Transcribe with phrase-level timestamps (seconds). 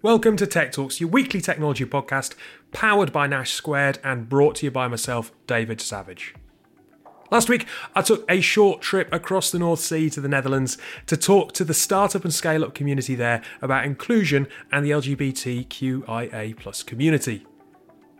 [0.00, 2.36] Welcome to Tech Talks, your weekly technology podcast,
[2.70, 6.36] powered by Nash Squared and brought to you by myself, David Savage.
[7.32, 11.16] Last week, I took a short trip across the North Sea to the Netherlands to
[11.16, 17.44] talk to the startup and scale up community there about inclusion and the LGBTQIA community.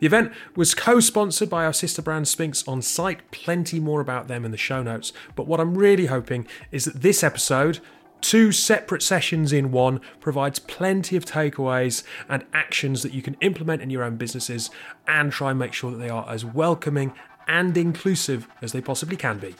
[0.00, 3.30] The event was co sponsored by our sister brand Spinks on site.
[3.30, 5.12] Plenty more about them in the show notes.
[5.36, 7.78] But what I'm really hoping is that this episode,
[8.20, 13.82] two separate sessions in one, provides plenty of takeaways and actions that you can implement
[13.82, 14.70] in your own businesses
[15.06, 17.12] and try and make sure that they are as welcoming
[17.46, 19.54] and inclusive as they possibly can be.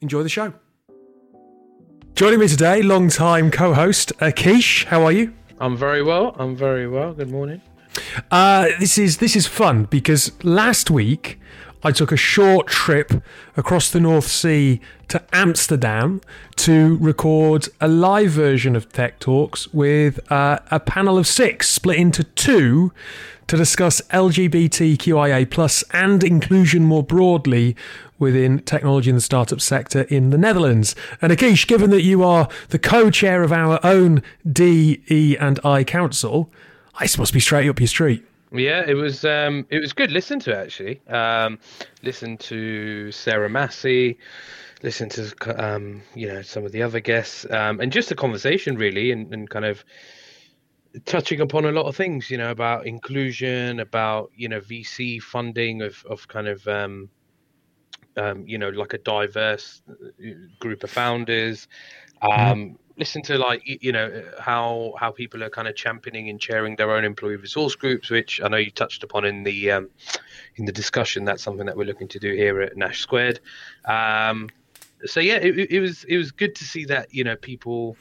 [0.00, 0.52] Enjoy the show.
[2.14, 4.84] Joining me today, long-time co-host Akish.
[4.84, 5.34] How are you?
[5.60, 6.34] I'm very well.
[6.38, 7.12] I'm very well.
[7.12, 7.60] Good morning.
[8.30, 11.40] Uh, this is this is fun because last week
[11.82, 13.22] I took a short trip
[13.56, 16.20] across the North Sea to Amsterdam
[16.56, 21.98] to record a live version of Tech Talks with uh, a panel of six split
[21.98, 22.92] into two
[23.46, 27.76] to discuss LGBTQIA plus and inclusion more broadly
[28.18, 30.96] within technology and the startup sector in the Netherlands.
[31.22, 35.84] And Akish, given that you are the co-chair of our own D, E, and I
[35.84, 36.50] Council,
[37.00, 38.24] this must be straight up your street.
[38.52, 40.10] Yeah, it was um, it was good.
[40.10, 41.02] Listen to actually.
[41.06, 41.58] Um,
[42.02, 44.18] listen to Sarah Massey.
[44.82, 45.32] Listen to
[45.62, 49.32] um, you know some of the other guests, um, and just a conversation really, and,
[49.34, 49.84] and kind of
[51.04, 52.30] touching upon a lot of things.
[52.30, 57.10] You know about inclusion, about you know VC funding of of kind of um,
[58.18, 61.68] um, you know like a diverse uh, group of founders.
[62.22, 62.52] Mm-hmm.
[62.52, 66.76] Um, listen to like you know how how people are kind of championing and chairing
[66.76, 69.88] their own employee resource groups, which I know you touched upon in the um,
[70.56, 71.24] in the discussion.
[71.24, 73.40] That's something that we're looking to do here at Nash Squared.
[73.84, 74.50] Um,
[75.06, 77.96] so yeah, it, it was it was good to see that you know people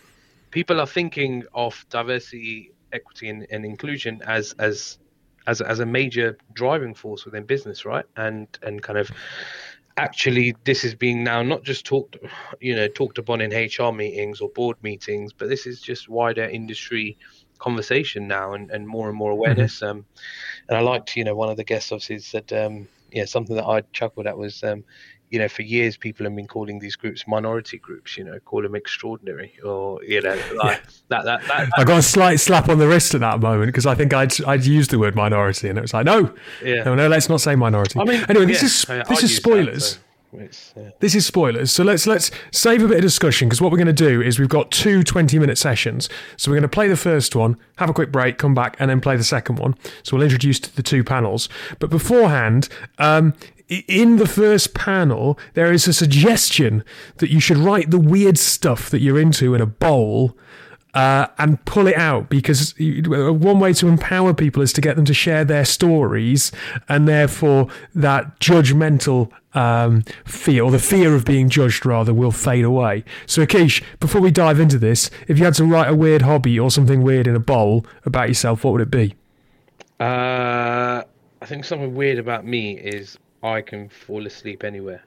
[0.52, 4.98] people are thinking of diversity, equity, and, and inclusion as as
[5.45, 8.06] as as a major driving force within business, right?
[8.16, 9.11] And and kind of
[9.98, 12.18] actually this is being now not just talked
[12.62, 16.44] you know talked upon in hr meetings or board meetings but this is just wider
[16.44, 17.18] industry
[17.58, 19.40] conversation now and, and more and more mm-hmm.
[19.40, 20.00] awareness mm-hmm.
[20.00, 20.06] um,
[20.70, 23.66] and i liked you know one of the guests obviously said um, yeah something that
[23.66, 24.84] i chuckled at was um,
[25.30, 28.17] you know, for years people have been calling these groups minority groups.
[28.17, 30.89] You know, call them extraordinary, or you know, like yeah.
[31.10, 33.67] that, that, that, that, I got a slight slap on the wrist at that moment
[33.67, 36.33] because I think I'd I'd used the word minority, and it was like, no,
[36.64, 36.83] yeah.
[36.83, 37.99] no, no, let's not say minority.
[37.99, 39.95] I mean, anyway, this yeah, is this is spoilers.
[39.95, 40.02] That,
[40.52, 40.82] so.
[40.82, 40.89] Yeah.
[40.99, 41.71] This is spoilers.
[41.71, 44.39] So let's let's save a bit of discussion because what we're going to do is
[44.39, 46.10] we've got two 20 minute sessions.
[46.36, 48.89] So we're going to play the first one, have a quick break, come back, and
[48.89, 49.76] then play the second one.
[50.04, 51.48] So we'll introduce the two panels.
[51.80, 53.33] But beforehand, um,
[53.70, 56.83] in the first panel, there is a suggestion
[57.17, 60.38] that you should write the weird stuff that you're into in a bowl.
[60.94, 65.05] Uh, and pull it out because one way to empower people is to get them
[65.05, 66.52] to share their stories,
[66.89, 72.66] and therefore that judgmental um, fear or the fear of being judged rather will fade
[72.66, 73.04] away.
[73.28, 76.60] So, Akish, before we dive into this, if you had to write a weird hobby
[76.60, 79.14] or something weird in a bowl about yourself, what would it be?
[79.99, 81.04] Uh,
[81.42, 85.03] I think something weird about me is I can fall asleep anywhere.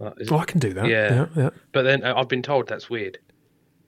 [0.00, 0.86] Oh, I can do that.
[0.86, 1.14] Yeah.
[1.14, 1.50] yeah, yeah.
[1.72, 3.18] But then uh, I've been told that's weird.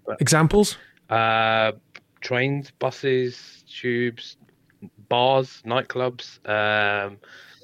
[0.06, 0.76] But, Examples?
[1.08, 1.72] Uh,
[2.20, 4.36] trains, buses, tubes,
[5.08, 6.38] bars, nightclubs.
[6.48, 7.18] Um,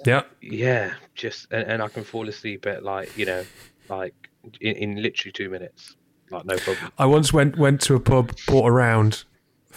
[0.07, 0.23] yeah.
[0.41, 0.95] Yeah.
[1.15, 3.45] Just and, and, I can fall asleep at like you know,
[3.89, 4.15] like
[4.61, 5.97] in, in literally two minutes.
[6.31, 6.93] Like no problem.
[6.99, 9.25] I once went went to a pub, bought a round,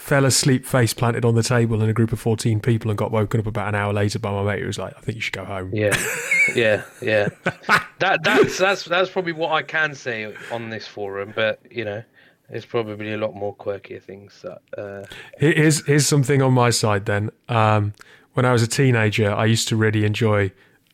[0.02, 3.12] fell asleep face planted on the table in a group of 14 people and got
[3.12, 5.20] woken up about an hour later by my mate who was like, I think you
[5.20, 5.70] should go home.
[5.72, 5.96] Yeah.
[6.56, 6.82] Yeah.
[7.00, 7.28] Yeah.
[8.00, 12.02] that, that's, that's, that's probably what I can say on this forum, but you know,
[12.50, 15.06] there's probably a lot more quirkier things that, uh...
[15.38, 17.30] here's, here's something on my side then.
[17.48, 17.94] Um,
[18.34, 20.50] when I was a teenager, I used to really enjoy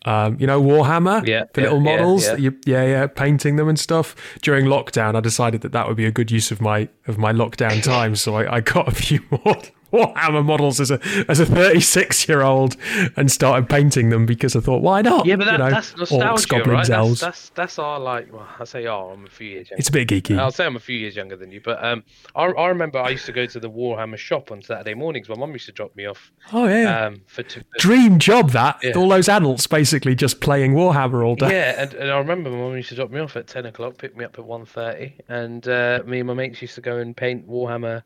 [0.09, 3.69] um, you know, Warhammer, yeah, the yeah, little models, yeah, you, yeah, yeah, painting them
[3.69, 4.17] and stuff.
[4.41, 7.31] During lockdown, I decided that that would be a good use of my of my
[7.31, 9.61] lockdown time, so I, I got a few more
[9.93, 12.77] Warhammer models as a as a 36 year old
[13.17, 15.25] and started painting them because I thought, why not?
[15.25, 17.09] Yeah, but that, you know, that's nostalgia, orcs, goblins, right?
[17.09, 18.33] That's, that's, that's our like.
[18.33, 19.71] Well, I say, oh, I'm a few years.
[19.71, 19.79] younger.
[19.79, 20.39] It's a bit geeky.
[20.39, 22.05] I'll say I'm a few years younger than you, but um,
[22.37, 25.29] I, I remember I used to go to the Warhammer shop on Saturday mornings.
[25.29, 26.33] My mum used to drop me off.
[26.53, 27.07] Oh yeah.
[27.07, 27.45] Um, for
[27.79, 28.79] dream job that.
[28.83, 28.93] Yeah.
[28.93, 31.51] All those adults basically just playing Warhammer all day.
[31.51, 33.97] Yeah, and, and I remember my mum used to drop me off at 10 o'clock,
[33.97, 37.17] pick me up at 1.30, and uh, me and my mates used to go and
[37.17, 38.03] paint Warhammer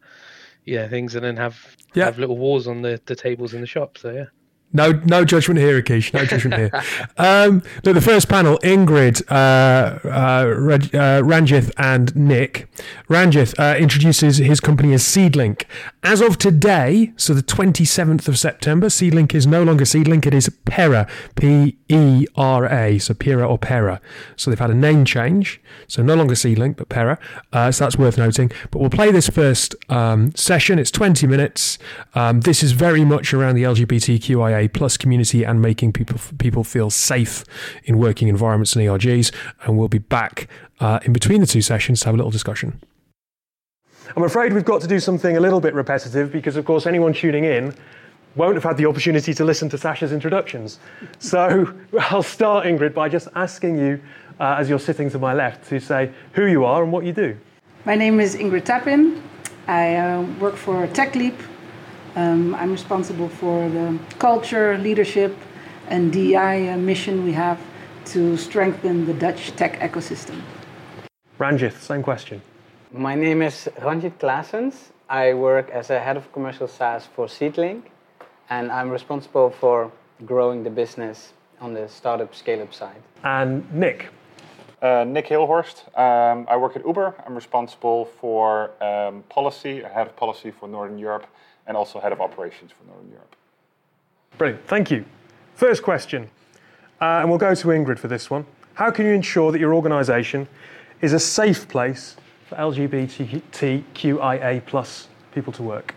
[0.64, 2.04] yeah things and then have yeah.
[2.04, 3.98] have little wars on the, the tables in the shop.
[3.98, 4.26] So yeah.
[4.72, 6.14] No, no judgment here, Akish.
[6.14, 6.70] No judgment here.
[7.18, 12.68] Um, look, the first panel: Ingrid, uh, uh, uh, Ranjith, and Nick.
[13.08, 15.64] Ranjith uh, introduces his company as Seedlink.
[16.02, 20.26] As of today, so the twenty seventh of September, Seedlink is no longer Seedlink.
[20.26, 24.00] It is Pera, P E R A, so Pera or Pera.
[24.36, 25.60] So they've had a name change.
[25.86, 27.18] So no longer Seedlink, but Pera.
[27.52, 28.50] Uh, so that's worth noting.
[28.70, 30.78] But we'll play this first um, session.
[30.78, 31.78] It's twenty minutes.
[32.14, 36.90] Um, this is very much around the LGBTQIA plus community and making people people feel
[36.90, 37.44] safe
[37.84, 39.32] in working environments and ERGs.
[39.64, 40.48] And we'll be back
[40.80, 42.80] uh, in between the two sessions to have a little discussion.
[44.16, 47.14] I'm afraid we've got to do something a little bit repetitive because, of course, anyone
[47.14, 47.74] tuning in
[48.36, 50.78] won't have had the opportunity to listen to Sasha's introductions.
[51.18, 54.00] So I'll start, Ingrid, by just asking you,
[54.40, 57.12] uh, as you're sitting to my left, to say who you are and what you
[57.12, 57.36] do.
[57.84, 59.22] My name is Ingrid Tappin.
[59.66, 61.38] I uh, work for TechLeap,
[62.16, 65.36] um, I'm responsible for the culture, leadership,
[65.88, 67.60] and DI uh, mission we have
[68.06, 70.40] to strengthen the Dutch tech ecosystem.
[71.38, 72.42] Ranjith, same question.
[72.92, 74.90] My name is Ranjith Klaasens.
[75.08, 77.82] I work as a head of commercial SaaS for Seedlink,
[78.50, 79.90] and I'm responsible for
[80.26, 83.02] growing the business on the startup scale up side.
[83.24, 84.08] And Nick.
[84.80, 85.86] Uh, Nick Hilhorst.
[85.96, 87.14] Um, I work at Uber.
[87.24, 91.26] I'm responsible for um, policy, head of policy for Northern Europe
[91.66, 93.36] and also head of operations for Northern Europe.
[94.38, 95.04] Brilliant, thank you.
[95.54, 96.30] First question,
[97.00, 98.46] uh, and we'll go to Ingrid for this one.
[98.74, 100.48] How can you ensure that your organisation
[101.00, 102.16] is a safe place
[102.48, 105.94] for LGBTQIA plus people to work?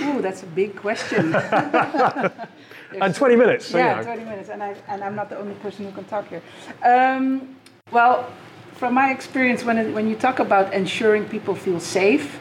[0.00, 1.34] Ooh, that's a big question.
[3.00, 3.66] and 20 minutes.
[3.66, 4.14] So yeah, you know.
[4.14, 6.42] 20 minutes, and, I, and I'm not the only person who can talk here.
[6.84, 7.56] Um,
[7.90, 8.30] well,
[8.74, 12.38] from my experience, when, it, when you talk about ensuring people feel safe,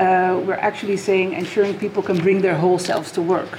[0.00, 3.58] uh, we're actually saying ensuring people can bring their whole selves to work,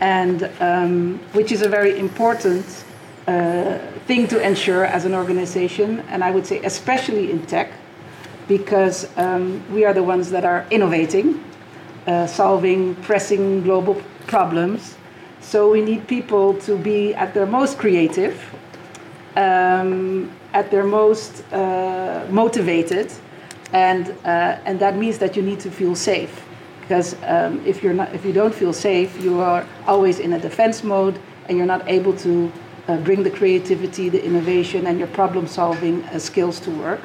[0.00, 2.64] and um, which is a very important
[3.26, 7.70] uh, thing to ensure as an organization, and I would say especially in tech,
[8.46, 11.44] because um, we are the ones that are innovating,
[12.06, 14.96] uh, solving pressing global problems.
[15.40, 18.34] So we need people to be at their most creative,
[19.36, 23.12] um, at their most uh, motivated
[23.72, 26.44] and uh, and that means that you need to feel safe.
[26.80, 30.38] Because um, if you're not if you don't feel safe you are always in a
[30.38, 32.50] defense mode and you're not able to
[32.88, 37.00] uh, bring the creativity the innovation and your problem solving uh, skills to work.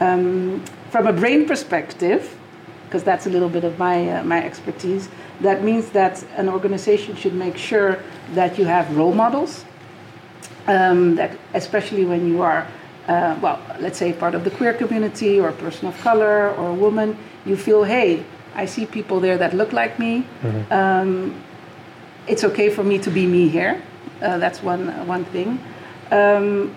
[0.00, 2.36] Um, from a brain perspective
[2.84, 5.08] because that's a little bit of my uh, my expertise
[5.40, 8.02] that means that an organization should make sure
[8.34, 9.64] that you have role models
[10.66, 12.66] um, that especially when you are
[13.10, 16.70] uh, well, let's say part of the queer community or a person of color or
[16.70, 18.24] a woman, you feel, hey,
[18.54, 20.24] I see people there that look like me.
[20.42, 20.72] Mm-hmm.
[20.72, 21.42] Um,
[22.28, 23.82] it's okay for me to be me here.
[24.22, 25.58] Uh, that's one one thing.
[26.12, 26.74] Um,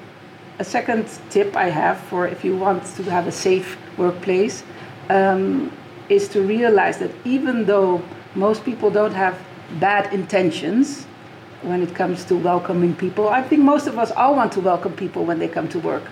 [0.58, 4.64] a second tip I have for if you want to have a safe workplace
[5.10, 5.72] um,
[6.10, 8.02] is to realize that even though
[8.34, 9.38] most people don't have
[9.80, 11.06] bad intentions
[11.62, 14.94] when it comes to welcoming people, I think most of us all want to welcome
[14.94, 16.04] people when they come to work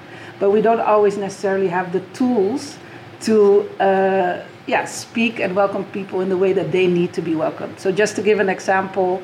[0.41, 2.79] but we don't always necessarily have the tools
[3.21, 7.35] to uh, yeah speak and welcome people in the way that they need to be
[7.35, 7.79] welcomed.
[7.79, 9.21] So just to give an example,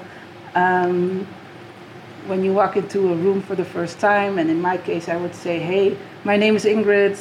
[0.53, 1.27] um,
[2.27, 5.17] when you walk into a room for the first time, and in my case, I
[5.17, 7.17] would say, "Hey, my name is Ingrid.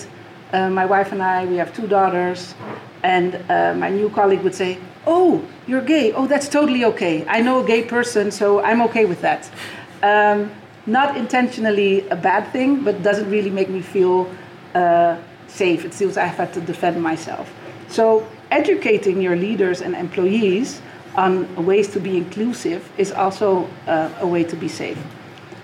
[0.52, 2.54] Uh, my wife and I, we have two daughters."
[3.02, 6.12] And uh, my new colleague would say, "Oh, you're gay.
[6.12, 7.25] Oh, that's totally okay.
[7.26, 9.50] I know a gay person, so I'm okay with that."
[10.02, 10.50] Um,
[10.87, 14.31] not intentionally a bad thing, but doesn't really make me feel
[14.75, 15.16] uh,
[15.49, 15.85] safe.
[15.85, 17.52] It feels I have had to defend myself.
[17.88, 20.81] So educating your leaders and employees
[21.14, 24.99] on ways to be inclusive is also uh, a way to be safe.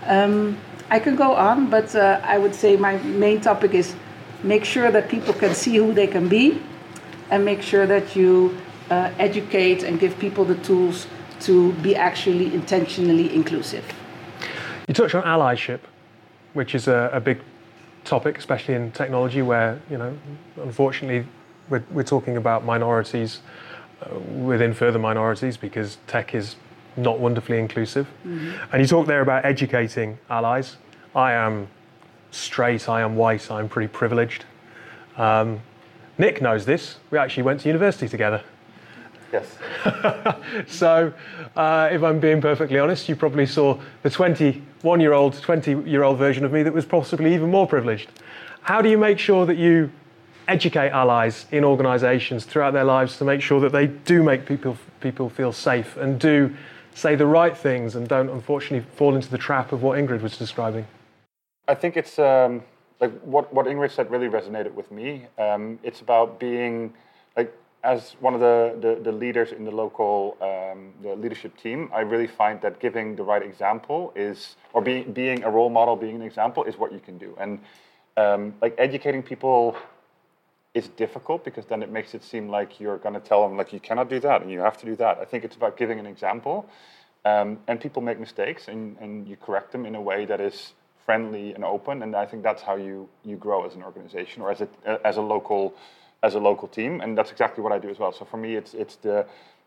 [0.06, 0.58] Um,
[0.90, 3.94] I can go on, but uh, I would say my main topic is
[4.42, 6.60] make sure that people can see who they can be
[7.30, 8.56] and make sure that you
[8.90, 11.06] uh, educate and give people the tools
[11.40, 13.84] to be actually intentionally inclusive.
[14.88, 15.80] You touched on allyship,
[16.52, 17.40] which is a, a big
[18.04, 20.16] topic, especially in technology, where you know,
[20.56, 21.26] unfortunately,
[21.68, 23.40] we're, we're talking about minorities
[24.02, 26.56] uh, within further minorities because tech is
[26.96, 28.06] not wonderfully inclusive.
[28.26, 28.52] Mm-hmm.
[28.72, 30.76] And you talk there about educating allies.
[31.14, 31.68] I am
[32.30, 34.44] straight, I am white, I'm pretty privileged.
[35.16, 35.60] Um,
[36.18, 36.96] Nick knows this.
[37.10, 38.42] We actually went to university together.
[39.32, 39.56] Yes.
[40.66, 41.12] so,
[41.56, 44.10] uh, if I'm being perfectly honest, you probably saw the
[44.82, 48.10] 21 year old, 20 year old version of me that was possibly even more privileged.
[48.62, 49.92] How do you make sure that you
[50.48, 54.76] educate allies in organisations throughout their lives to make sure that they do make people,
[55.00, 56.52] people feel safe and do
[56.94, 60.36] say the right things and don't unfortunately fall into the trap of what Ingrid was
[60.36, 60.84] describing?
[61.68, 62.64] I think it's um,
[63.00, 65.26] like what, what Ingrid said really resonated with me.
[65.38, 66.92] Um, it's about being
[67.84, 72.00] as one of the, the, the leaders in the local um, the leadership team, I
[72.00, 76.16] really find that giving the right example is, or being being a role model, being
[76.16, 77.36] an example, is what you can do.
[77.40, 77.58] And
[78.16, 79.76] um, like educating people
[80.74, 83.72] is difficult because then it makes it seem like you're going to tell them like
[83.72, 85.18] you cannot do that and you have to do that.
[85.18, 86.68] I think it's about giving an example,
[87.24, 90.72] um, and people make mistakes and, and you correct them in a way that is
[91.04, 92.02] friendly and open.
[92.02, 94.68] And I think that's how you you grow as an organization or as a
[95.04, 95.74] as a local
[96.22, 98.12] as a local team, and that's exactly what I do as well.
[98.12, 99.26] So for me, it's it's the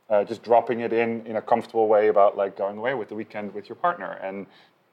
[0.09, 3.15] uh, just dropping it in in a comfortable way about like going away with the
[3.15, 4.45] weekend with your partner and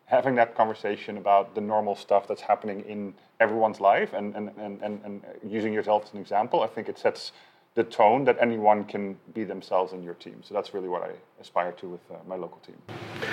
[0.06, 4.82] having that conversation about the normal stuff that's happening in everyone's life and, and, and,
[4.82, 7.32] and, and using yourself as an example, I think it sets
[7.74, 10.42] the tone that anyone can be themselves in your team.
[10.42, 12.76] So that's really what I aspire to with uh, my local team.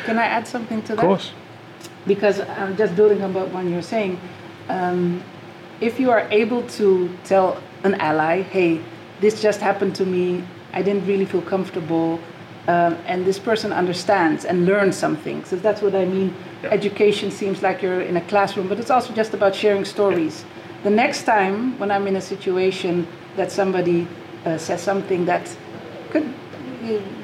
[0.05, 1.03] Can I add something to that?
[1.03, 1.31] Of course.
[2.07, 4.17] Because I'm just building on what you're saying.
[4.69, 5.21] Um,
[5.81, 8.81] if you are able to tell an ally, hey,
[9.19, 10.43] this just happened to me,
[10.73, 12.19] I didn't really feel comfortable,
[12.67, 15.43] um, and this person understands and learns something.
[15.43, 16.35] So that's what I mean.
[16.61, 16.69] Yeah.
[16.69, 20.43] Education seems like you're in a classroom, but it's also just about sharing stories.
[20.43, 20.83] Yeah.
[20.83, 24.07] The next time when I'm in a situation that somebody
[24.45, 25.55] uh, says something that
[26.11, 26.31] could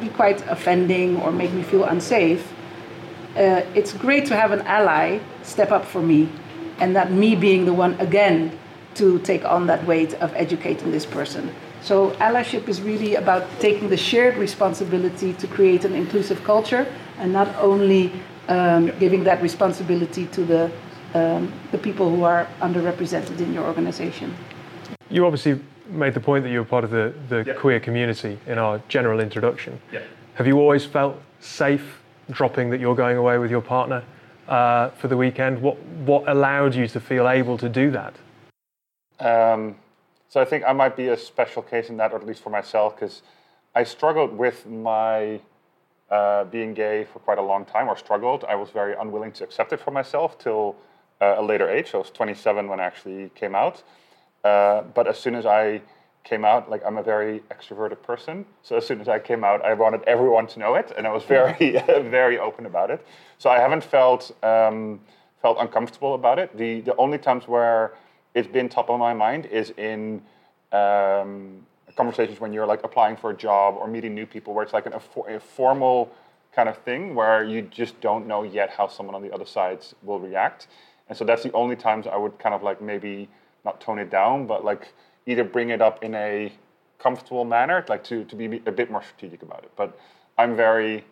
[0.01, 2.51] be quite offending or make me feel unsafe,
[3.37, 6.29] uh, it's great to have an ally step up for me
[6.79, 8.57] and not me being the one again
[8.95, 11.53] to take on that weight of educating this person.
[11.81, 17.31] So allyship is really about taking the shared responsibility to create an inclusive culture and
[17.31, 18.11] not only
[18.47, 20.71] um, giving that responsibility to the,
[21.13, 24.33] um, the people who are underrepresented in your organization.
[25.09, 27.53] You obviously made the point that you were part of the, the yeah.
[27.53, 29.79] queer community in our general introduction.
[29.91, 30.01] Yeah.
[30.35, 34.03] Have you always felt safe dropping that you're going away with your partner
[34.47, 35.61] uh, for the weekend?
[35.61, 38.15] What, what allowed you to feel able to do that?
[39.19, 39.75] Um,
[40.29, 42.49] so I think I might be a special case in that, or at least for
[42.49, 43.21] myself, because
[43.73, 45.39] I struggled with my
[46.09, 48.43] uh, being gay for quite a long time, or struggled.
[48.47, 50.75] I was very unwilling to accept it for myself till
[51.21, 51.91] uh, a later age.
[51.93, 53.83] I was 27 when I actually came out.
[54.43, 55.81] Uh, but as soon as I
[56.23, 59.63] came out, like I'm a very extroverted person, so as soon as I came out,
[59.63, 63.05] I wanted everyone to know it, and I was very, very open about it.
[63.37, 64.99] So I haven't felt um,
[65.41, 66.55] felt uncomfortable about it.
[66.57, 67.93] The the only times where
[68.35, 70.21] it's been top of my mind is in
[70.71, 71.65] um,
[71.95, 74.85] conversations when you're like applying for a job or meeting new people, where it's like
[74.85, 76.11] an, a, formal
[76.53, 79.79] kind of thing where you just don't know yet how someone on the other side
[80.03, 80.67] will react.
[81.07, 83.29] And so that's the only times I would kind of like maybe
[83.63, 84.93] not tone it down, but like
[85.25, 86.51] either bring it up in a
[86.99, 89.71] comfortable manner, like to, to be a bit more strategic about it.
[89.77, 89.97] But
[90.37, 91.05] I'm very,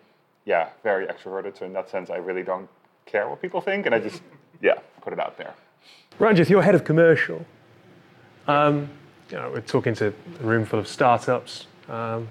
[0.45, 1.57] yeah, very extroverted.
[1.57, 2.67] So in that sense, I really don't
[3.05, 3.85] care what people think.
[3.85, 4.21] And I just,
[4.61, 5.53] yeah, put it out there.
[6.19, 7.45] Ranjith, you're head of commercial.
[8.47, 8.89] Um,
[9.29, 12.29] you know, we're talking to a room full of startups, um,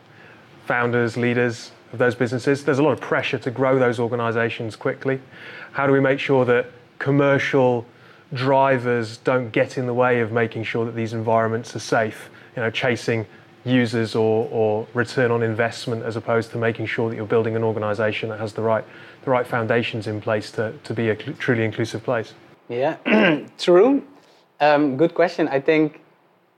[0.66, 2.64] founders, leaders of those businesses.
[2.64, 5.21] There's a lot of pressure to grow those organizations quickly.
[5.73, 6.66] How do we make sure that
[6.99, 7.87] commercial
[8.32, 12.30] drivers don't get in the way of making sure that these environments are safe?
[12.56, 13.26] You know, chasing
[13.64, 17.62] users or, or return on investment as opposed to making sure that you're building an
[17.62, 18.85] organization that has the right,
[19.25, 22.35] the right foundations in place to, to be a truly inclusive place.
[22.73, 22.97] Yeah,
[23.59, 24.02] true.
[24.59, 25.47] Um, good question.
[25.47, 26.00] I think,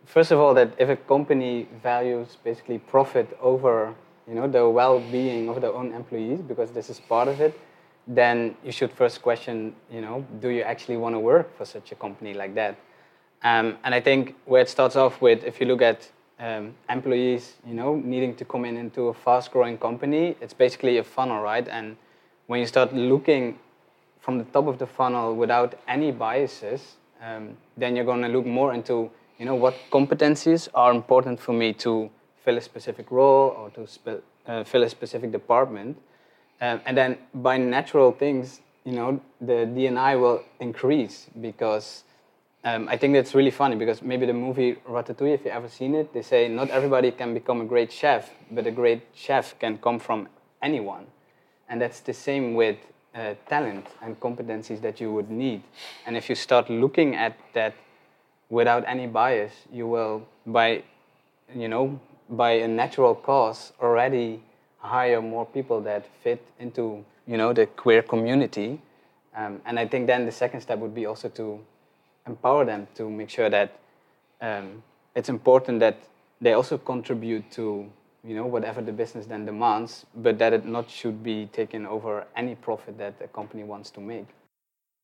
[0.06, 3.92] first of all, that if a company values basically profit over
[4.28, 7.58] you know the well-being of their own employees, because this is part of it,
[8.06, 11.90] then you should first question, you know, do you actually want to work for such
[11.90, 12.76] a company like that?
[13.42, 17.54] Um, and I think where it starts off with, if you look at um, employees,
[17.66, 21.66] you know, needing to come in into a fast-growing company, it's basically a funnel, right?
[21.66, 21.96] And
[22.46, 23.58] when you start looking
[24.24, 28.46] from the top of the funnel without any biases, um, then you're going to look
[28.46, 32.10] more into you know what competencies are important for me to
[32.42, 35.98] fill a specific role or to uh, fill a specific department,
[36.60, 42.04] um, and then by natural things, you know the DNI will increase because.
[42.66, 45.94] Um, I think that's really funny because maybe the movie Ratatouille, if you ever seen
[45.94, 49.76] it, they say not everybody can become a great chef, but a great chef can
[49.76, 50.28] come from
[50.62, 51.04] anyone.
[51.68, 52.78] And that's the same with
[53.14, 55.62] uh, talent and competencies that you would need.
[56.06, 57.74] And if you start looking at that
[58.50, 60.82] without any bias, you will, by
[61.54, 64.42] you know, by a natural cause, already
[64.78, 68.80] hire more people that fit into you know the queer community.
[69.36, 71.60] Um, and I think then the second step would be also to
[72.26, 73.78] empower them to make sure that
[74.40, 74.82] um,
[75.14, 75.96] it's important that
[76.40, 77.90] they also contribute to
[78.26, 82.26] you know, whatever the business then demands, but that it not should be taken over
[82.36, 84.26] any profit that a company wants to make.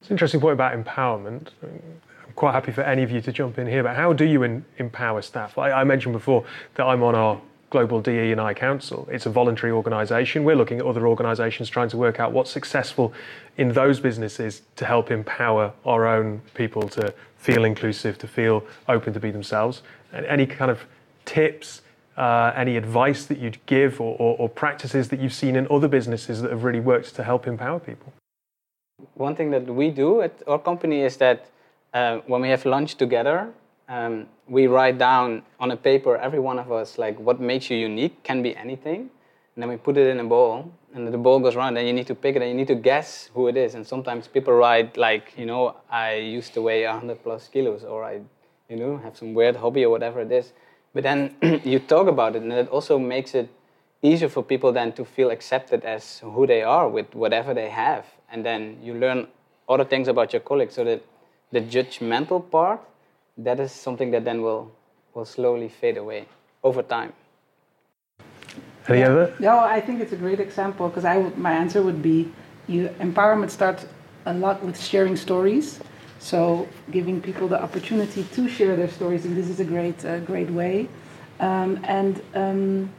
[0.01, 1.49] It's an interesting point about empowerment.
[1.63, 4.43] I'm quite happy for any of you to jump in here, but how do you
[4.43, 5.59] in, empower staff?
[5.59, 6.45] I, I mentioned before
[6.77, 9.09] that I'm on our Global DE and I Council.
[9.13, 10.43] It's a voluntary organisation.
[10.43, 13.13] We're looking at other organisations trying to work out what's successful
[13.59, 19.13] in those businesses to help empower our own people to feel inclusive, to feel open
[19.13, 19.83] to be themselves.
[20.13, 20.85] And any kind of
[21.27, 21.83] tips,
[22.21, 25.89] uh, any advice that you'd give, or, or, or practices that you've seen in other
[25.89, 28.13] businesses that have really worked to help empower people?
[29.15, 31.47] One thing that we do at our company is that
[31.95, 33.49] uh, when we have lunch together,
[33.89, 37.79] um, we write down on a paper, every one of us, like what makes you
[37.79, 39.09] unique, can be anything.
[39.55, 41.95] And then we put it in a bowl, and the bowl goes around, and you
[41.95, 43.75] need to pick it, and you need to guess who it is.
[43.75, 48.05] And sometimes people write, like, you know, I used to weigh 100 plus kilos, or
[48.05, 48.21] I,
[48.69, 50.53] you know, have some weird hobby, or whatever it is.
[50.93, 53.49] But then you talk about it, and it also makes it
[54.03, 58.07] easier for people then to feel accepted as who they are with whatever they have.
[58.31, 59.29] And then you learn
[59.69, 61.03] other things about your colleagues, so that
[61.53, 62.81] the judgmental part
[63.39, 64.71] that is something that then will
[65.15, 66.27] will slowly fade away
[66.63, 67.13] over time.
[68.89, 69.35] Any other?
[69.39, 72.33] No, I think it's a great example because I would, my answer would be
[72.67, 73.87] you empowerment starts
[74.27, 75.81] a lot with sharing stories.
[76.21, 80.21] So giving people the opportunity to share their stories, and this is a great uh,
[80.21, 80.87] great way,
[81.41, 82.91] um, and um,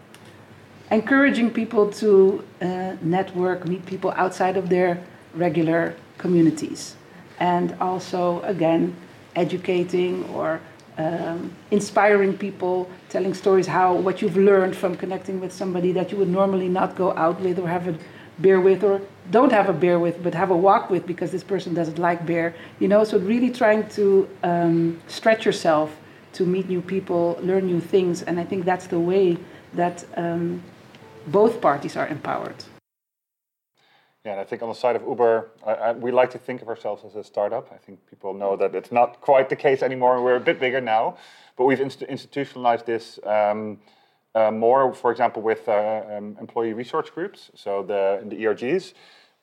[0.89, 5.03] encouraging people to uh, network, meet people outside of their
[5.35, 6.95] regular communities,
[7.39, 8.95] and also again
[9.35, 10.59] educating or
[10.97, 16.17] um, inspiring people, telling stories how what you've learned from connecting with somebody that you
[16.17, 17.95] would normally not go out with or have a
[18.41, 21.43] beer with or don't have a beer with but have a walk with because this
[21.43, 25.97] person doesn't like beer you know so really trying to um, stretch yourself
[26.33, 29.37] to meet new people learn new things and i think that's the way
[29.73, 30.61] that um,
[31.27, 32.63] both parties are empowered
[34.23, 36.61] yeah, and I think on the side of Uber, I, I, we like to think
[36.61, 37.71] of ourselves as a startup.
[37.73, 40.21] I think people know that it's not quite the case anymore.
[40.21, 41.17] We're a bit bigger now,
[41.57, 43.79] but we've inst- institutionalized this um,
[44.35, 47.51] uh, more, for example, with uh, um, employee resource groups.
[47.55, 48.93] So the, the ERGs.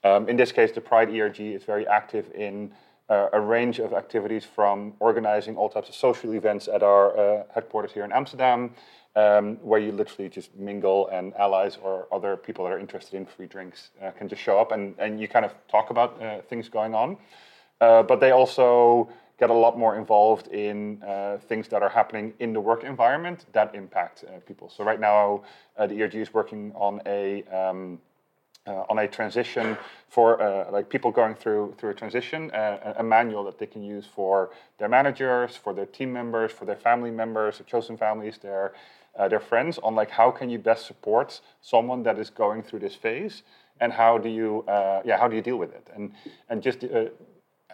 [0.05, 2.73] Um, in this case, the Pride ERG is very active in
[3.09, 7.43] uh, a range of activities from organizing all types of social events at our uh,
[7.55, 8.71] headquarters here in Amsterdam
[9.17, 13.27] um, where you literally just mingle and allies or other people that are interested in
[13.27, 16.41] free drinks uh, can just show up and, and you kind of talk about uh,
[16.43, 17.17] things going on.
[17.81, 19.09] But they also
[19.39, 23.47] get a lot more involved in uh, things that are happening in the work environment
[23.53, 24.69] that impact uh, people.
[24.69, 25.43] So right now,
[25.77, 28.01] uh, the ERG is working on a um,
[28.67, 29.79] on a transition
[30.11, 30.37] for
[30.71, 34.91] like people going through through a transition, a manual that they can use for their
[34.91, 38.75] managers, for their team members, for their family members, their chosen families, their
[39.19, 42.79] uh, their friends on like how can you best support someone that is going through
[42.79, 43.43] this phase
[43.81, 46.13] and how do you uh, yeah how do you deal with it and
[46.49, 47.07] and just uh,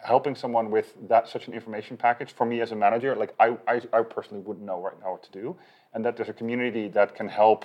[0.04, 3.56] helping someone with that such an information package for me as a manager like I,
[3.66, 5.56] I, I personally wouldn't know right now what to do
[5.94, 7.64] and that there's a community that can help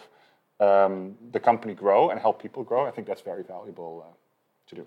[0.59, 4.13] um, the company grow and help people grow I think that's very valuable uh,
[4.69, 4.85] to do.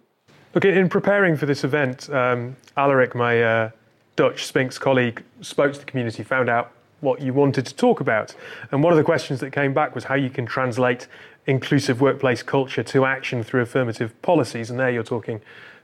[0.55, 3.71] Look, in preparing for this event, um, Alaric, my uh,
[4.17, 8.35] Dutch Spinks colleague, spoke to the community, found out what you wanted to talk about.
[8.71, 11.09] And one of the questions that came back was how you can translate
[11.47, 14.71] inclusive workplace culture to action through affirmative policies.
[14.71, 15.41] And there you're talking,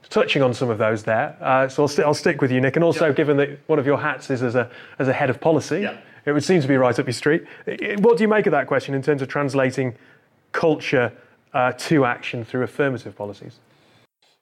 [0.09, 1.35] touching on some of those there.
[1.41, 2.75] Uh, so I'll, st- I'll, stick with you, Nick.
[2.75, 3.13] And also, yeah.
[3.13, 5.97] given that one of your hats is as a, as a head of policy, yeah.
[6.25, 7.45] it would seem to be right up your street.
[7.99, 9.95] What do you make of that question in terms of translating
[10.51, 11.11] culture
[11.53, 13.59] uh, to action through affirmative policies?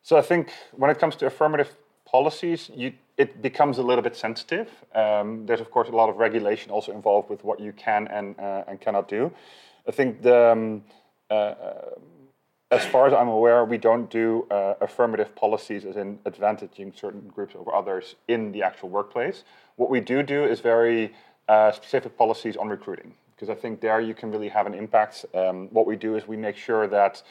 [0.03, 4.15] So I think when it comes to affirmative policies, you, it becomes a little bit
[4.15, 4.69] sensitive.
[4.95, 8.39] Um, there's of course a lot of regulation also involved with what you can and
[8.39, 9.31] uh, and cannot do.
[9.87, 10.83] I think the um,
[11.29, 11.53] uh,
[12.69, 17.29] as far as I'm aware, we don't do uh, affirmative policies as in advantaging certain
[17.33, 19.43] groups over others in the actual workplace.
[19.77, 21.13] What we do do is very
[21.47, 25.25] uh, specific policies on recruiting because I think there you can really have an impact.
[25.33, 27.21] Um, what we do is we make sure that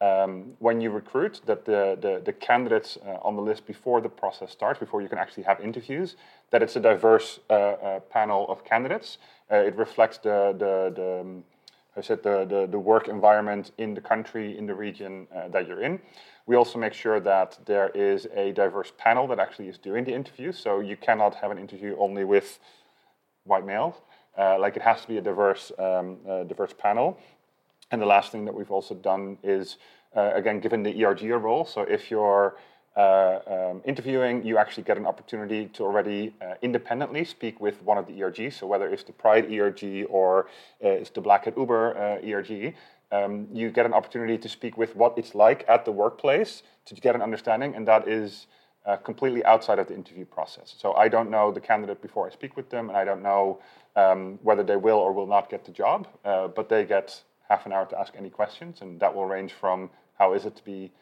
[0.00, 4.08] um, when you recruit that the, the, the candidates uh, on the list before the
[4.08, 6.16] process starts, before you can actually have interviews,
[6.50, 9.18] that it's a diverse uh, uh, panel of candidates.
[9.50, 11.44] Uh, it reflects the, the, the um,
[11.96, 15.68] I said the, the, the, work environment in the country, in the region uh, that
[15.68, 16.00] you're in.
[16.46, 20.12] We also make sure that there is a diverse panel that actually is doing the
[20.12, 20.52] interview.
[20.52, 22.58] So you cannot have an interview only with
[23.44, 23.94] white males.
[24.36, 27.16] Uh, like it has to be a diverse, um, diverse panel.
[27.90, 29.76] And the last thing that we've also done is,
[30.16, 32.56] uh, again, given the ERG role, so if you're
[32.96, 37.98] uh, um, interviewing, you actually get an opportunity to already uh, independently speak with one
[37.98, 38.52] of the ERGs.
[38.54, 40.46] So whether it's the Pride ERG or
[40.84, 42.74] uh, it's the Black at Uber uh, ERG,
[43.10, 46.94] um, you get an opportunity to speak with what it's like at the workplace to
[46.94, 48.46] get an understanding, and that is
[48.86, 50.74] uh, completely outside of the interview process.
[50.78, 53.60] So I don't know the candidate before I speak with them, and I don't know
[53.96, 57.72] um, whether they will or will not get the job, but they get half an
[57.72, 60.92] hour to ask any questions, and that will range from how is it to be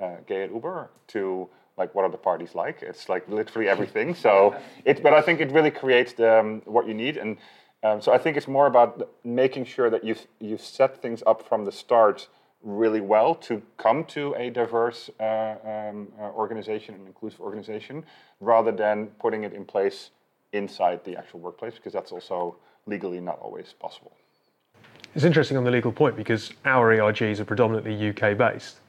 [0.00, 2.82] uh, gay at Uber to like what are the parties like?
[2.82, 4.14] It's like literally everything.
[4.14, 7.36] So it, but I think it really creates the, um, what you need, and
[7.82, 11.46] um, so I think it's more about making sure that you you set things up
[11.48, 12.28] from the start
[12.62, 18.04] really well to come to a diverse uh, um, uh, organization, an inclusive organization,
[18.40, 20.10] rather than putting it in place
[20.52, 24.12] inside the actual workplace, because that's also legally not always possible.
[25.14, 28.80] It's interesting on the legal point because our ERGs are predominantly UK based.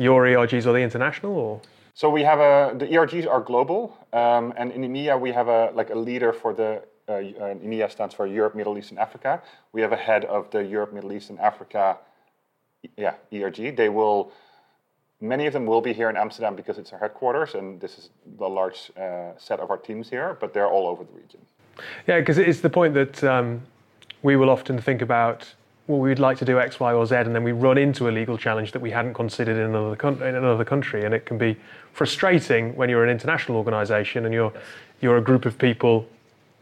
[0.00, 1.60] Your ERGs are they international or?
[1.92, 5.70] So we have a the ERGs are global, um, and in EMEA we have a
[5.74, 9.42] like a leader for the uh, uh EMEA stands for Europe, Middle East, and Africa.
[9.72, 11.98] We have a head of the Europe, Middle East, and Africa,
[12.96, 13.76] yeah, ERG.
[13.76, 14.32] They will,
[15.20, 18.08] many of them will be here in Amsterdam because it's our headquarters, and this is
[18.38, 20.38] the large uh, set of our teams here.
[20.40, 21.40] But they're all over the region.
[22.06, 23.60] Yeah, because it's the point that um,
[24.22, 25.54] we will often think about
[25.90, 28.12] well, we'd like to do X, Y, or Z, and then we run into a
[28.12, 31.04] legal challenge that we hadn't considered in another, con- in another country.
[31.04, 31.56] And it can be
[31.92, 34.52] frustrating when you're an international organization and you're,
[35.00, 36.06] you're a group of people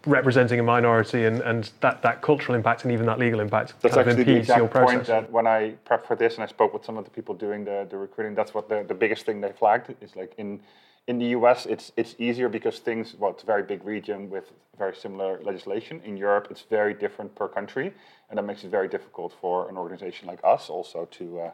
[0.06, 3.94] representing a minority and, and that, that cultural impact and even that legal impact that's
[3.94, 4.94] kind actually of impedes the exact your process.
[4.94, 7.34] point that when I prepped for this and I spoke with some of the people
[7.34, 10.60] doing the, the recruiting, that's what the, the biggest thing they flagged is like in
[11.08, 13.16] in the US, it's it's easier because things.
[13.18, 16.00] Well, it's a very big region with very similar legislation.
[16.04, 17.94] In Europe, it's very different per country,
[18.30, 21.50] and that makes it very difficult for an organization like us also to uh,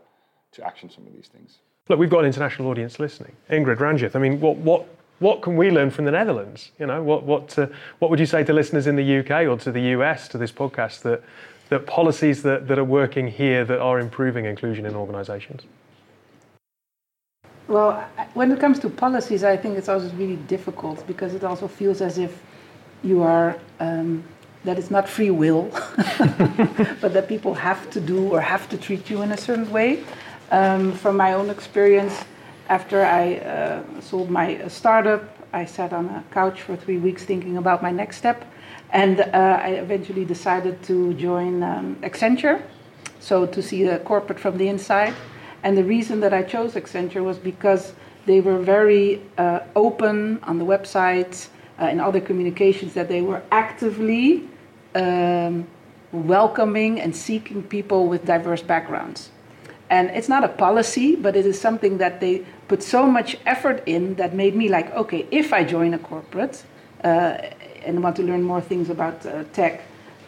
[0.53, 1.59] to action some of these things.
[1.89, 3.37] Look, we've got an international audience listening.
[3.51, 4.87] Ingrid Ranjith, I mean, what what
[5.21, 6.73] what can we learn from the Netherlands?
[6.79, 7.67] You know, what what uh,
[7.99, 10.53] what would you say to listeners in the UK or to the US to this
[10.53, 11.23] podcast that
[11.71, 15.63] that policies that, that are working here that are improving inclusion in organisations?
[17.69, 21.67] Well, when it comes to policies, I think it's always really difficult because it also
[21.67, 22.43] feels as if
[23.03, 24.23] you are um,
[24.64, 25.64] that it's not free will,
[27.00, 30.03] but that people have to do or have to treat you in a certain way.
[30.50, 32.24] Um, from my own experience,
[32.68, 35.22] after I uh, sold my uh, startup,
[35.53, 38.44] I sat on a couch for three weeks thinking about my next step,
[38.90, 42.62] and uh, I eventually decided to join um, Accenture,
[43.20, 45.14] so to see the corporate from the inside.
[45.62, 47.92] And the reason that I chose Accenture was because
[48.27, 51.48] they were very uh, open on the website
[51.79, 54.48] uh, and other communications that they were actively
[54.94, 55.66] um,
[56.12, 59.30] welcoming and seeking people with diverse backgrounds.
[59.90, 63.83] And it's not a policy, but it is something that they put so much effort
[63.87, 66.64] in that made me like, okay, if I join a corporate
[67.02, 67.38] uh,
[67.85, 69.83] and want to learn more things about uh, tech,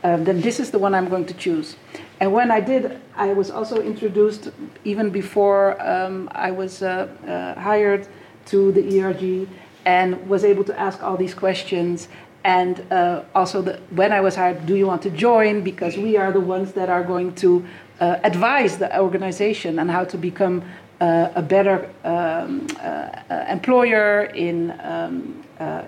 [0.04, 1.76] uh, then this is the one I'm going to choose.
[2.20, 4.50] And when I did, I was also introduced
[4.84, 8.06] even before um, I was uh, uh, hired
[8.46, 9.48] to the ERG
[9.84, 12.08] and was able to ask all these questions.
[12.46, 15.62] And uh, also, the, when I was hired, do you want to join?
[15.62, 17.66] Because we are the ones that are going to
[17.98, 20.62] uh, advise the organization on how to become
[21.00, 25.42] uh, a better um, uh, employer in, um,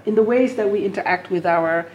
[0.05, 1.87] in the ways that we interact with our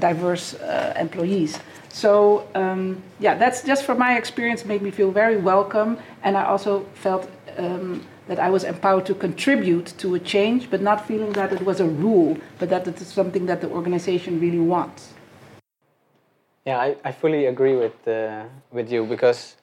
[0.00, 0.54] diverse
[0.96, 1.60] employees.
[1.88, 6.44] So um, yeah, that's just from my experience made me feel very welcome, and I
[6.44, 11.32] also felt um, that I was empowered to contribute to a change, but not feeling
[11.34, 15.12] that it was a rule, but that it is something that the organization really wants.
[16.64, 19.56] Yeah, I, I fully agree with uh, with you because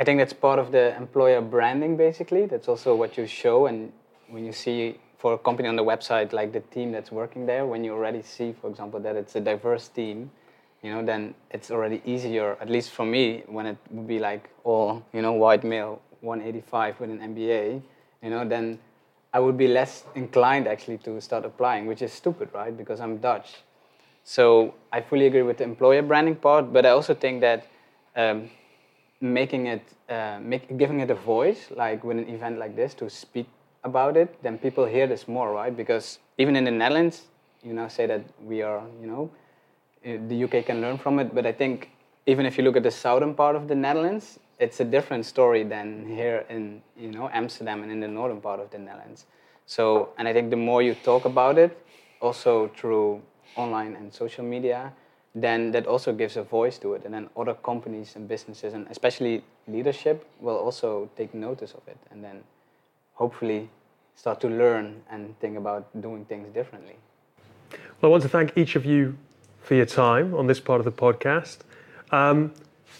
[0.00, 1.96] I think that's part of the employer branding.
[1.96, 3.90] Basically, that's also what you show, and
[4.28, 7.64] when you see for a company on the website like the team that's working there,
[7.72, 10.30] when you already see, for example, that it's a diverse team
[10.82, 14.48] you know, then it's already easier, at least for me, when it would be like
[14.64, 17.82] all, you know, white male, 185 with an MBA,
[18.22, 18.78] you know, then
[19.32, 22.76] I would be less inclined actually to start applying, which is stupid, right?
[22.76, 23.62] Because I'm Dutch.
[24.24, 27.66] So I fully agree with the employer branding part, but I also think that
[28.16, 28.50] um,
[29.20, 33.08] making it, uh, make, giving it a voice, like with an event like this, to
[33.08, 33.46] speak
[33.84, 35.74] about it, then people hear this more, right?
[35.74, 37.22] Because even in the Netherlands,
[37.62, 39.30] you know, say that we are, you know,
[40.06, 41.34] uh, the UK can learn from it.
[41.34, 41.90] But I think
[42.26, 45.64] even if you look at the southern part of the Netherlands, it's a different story
[45.64, 49.26] than here in you know Amsterdam and in the northern part of the Netherlands.
[49.66, 51.76] So, and I think the more you talk about it,
[52.20, 53.22] also through
[53.56, 54.92] online and social media,
[55.34, 58.86] then that also gives a voice to it, and then other companies and businesses, and
[58.90, 62.42] especially leadership, will also take notice of it, and then
[63.14, 63.70] hopefully
[64.16, 66.96] start to learn and think about doing things differently.
[68.00, 69.16] Well, I want to thank each of you
[69.62, 71.58] for your time on this part of the podcast.
[72.10, 72.52] Um,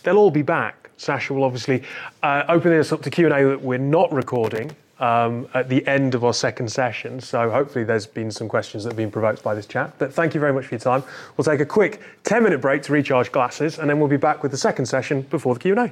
[0.02, 0.79] they'll all be back.
[1.00, 1.82] Sasha will obviously
[2.22, 6.24] uh, open this up to Q&A that we're not recording um, at the end of
[6.24, 7.20] our second session.
[7.20, 9.94] So hopefully there's been some questions that have been provoked by this chat.
[9.98, 11.02] But thank you very much for your time.
[11.36, 14.42] We'll take a quick 10 minute break to recharge glasses and then we'll be back
[14.42, 15.90] with the second session before the Q&A.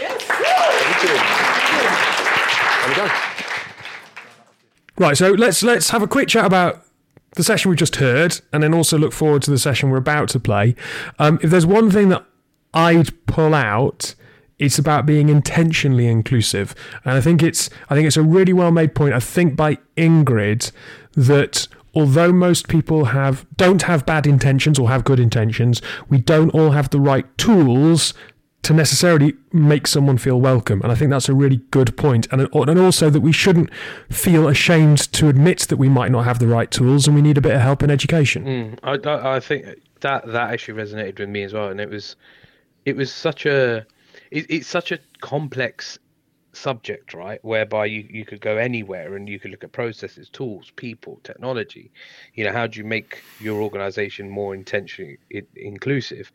[0.00, 0.26] Yes.
[4.98, 6.82] Right, so let's let's have a quick chat about
[7.34, 10.30] the session we just heard, and then also look forward to the session we're about
[10.30, 10.74] to play.
[11.18, 12.24] Um, if there's one thing that
[12.76, 14.14] I'd pull out,
[14.58, 18.70] it's about being intentionally inclusive, and I think it's I think it's a really well
[18.70, 19.14] made point.
[19.14, 20.70] I think by Ingrid
[21.14, 26.50] that although most people have don't have bad intentions or have good intentions, we don't
[26.50, 28.14] all have the right tools
[28.66, 30.82] to necessarily make someone feel welcome.
[30.82, 32.26] And I think that's a really good point.
[32.32, 33.70] And, and also that we shouldn't
[34.10, 37.38] feel ashamed to admit that we might not have the right tools and we need
[37.38, 38.44] a bit of help in education.
[38.82, 39.66] Mm, I, I think
[40.00, 41.68] that that actually resonated with me as well.
[41.68, 42.16] And it was,
[42.86, 43.84] it was such a,
[44.30, 45.98] it, it's such a complex
[46.52, 47.44] subject, right?
[47.44, 51.90] Whereby you, you could go anywhere and you could look at processes, tools, people, technology.
[52.34, 55.18] You know, how do you make your organization more intentionally
[55.54, 56.32] inclusive?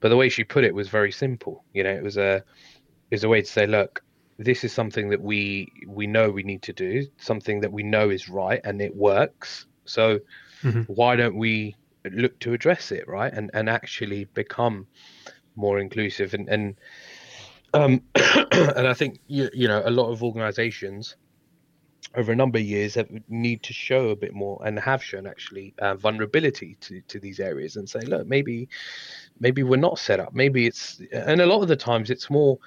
[0.00, 1.64] But the way she put it was very simple.
[1.74, 2.36] You know, it was a
[3.10, 4.02] it was a way to say, look,
[4.38, 8.08] this is something that we we know we need to do, something that we know
[8.08, 9.66] is right and it works.
[9.84, 10.20] So
[10.62, 10.82] mm-hmm.
[10.82, 11.74] why don't we
[12.12, 13.32] look to address it, right?
[13.32, 14.86] And and actually become
[15.58, 16.76] more inclusive and and
[17.74, 21.16] um and I think you you know a lot of organizations
[22.14, 25.26] over a number of years have need to show a bit more and have shown
[25.26, 28.68] actually uh, vulnerability to, to these areas and say look maybe
[29.40, 32.58] maybe we're not set up maybe it's and a lot of the times it's more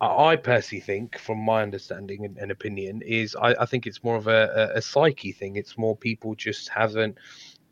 [0.00, 4.14] I personally think, from my understanding and, and opinion, is I, I, think it's more
[4.14, 5.56] of a, a, a, psyche thing.
[5.56, 7.18] It's more people just haven't,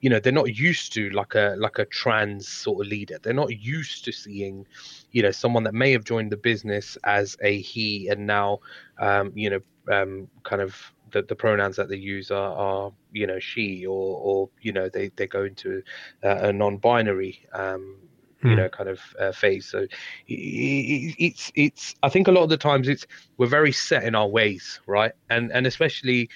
[0.01, 3.19] you know, they're not used to like a like a trans sort of leader.
[3.23, 4.67] They're not used to seeing,
[5.13, 8.61] you know, someone that may have joined the business as a he and now,
[8.99, 13.27] um, you know, um, kind of the, the pronouns that they use are, are you
[13.27, 15.83] know she or or you know they they go into
[16.23, 17.97] a non-binary um,
[18.43, 18.57] you hmm.
[18.57, 19.87] know kind of uh, phase so
[20.27, 23.07] it's it's i think a lot of the times it's
[23.39, 26.29] we're very set in our ways right and and especially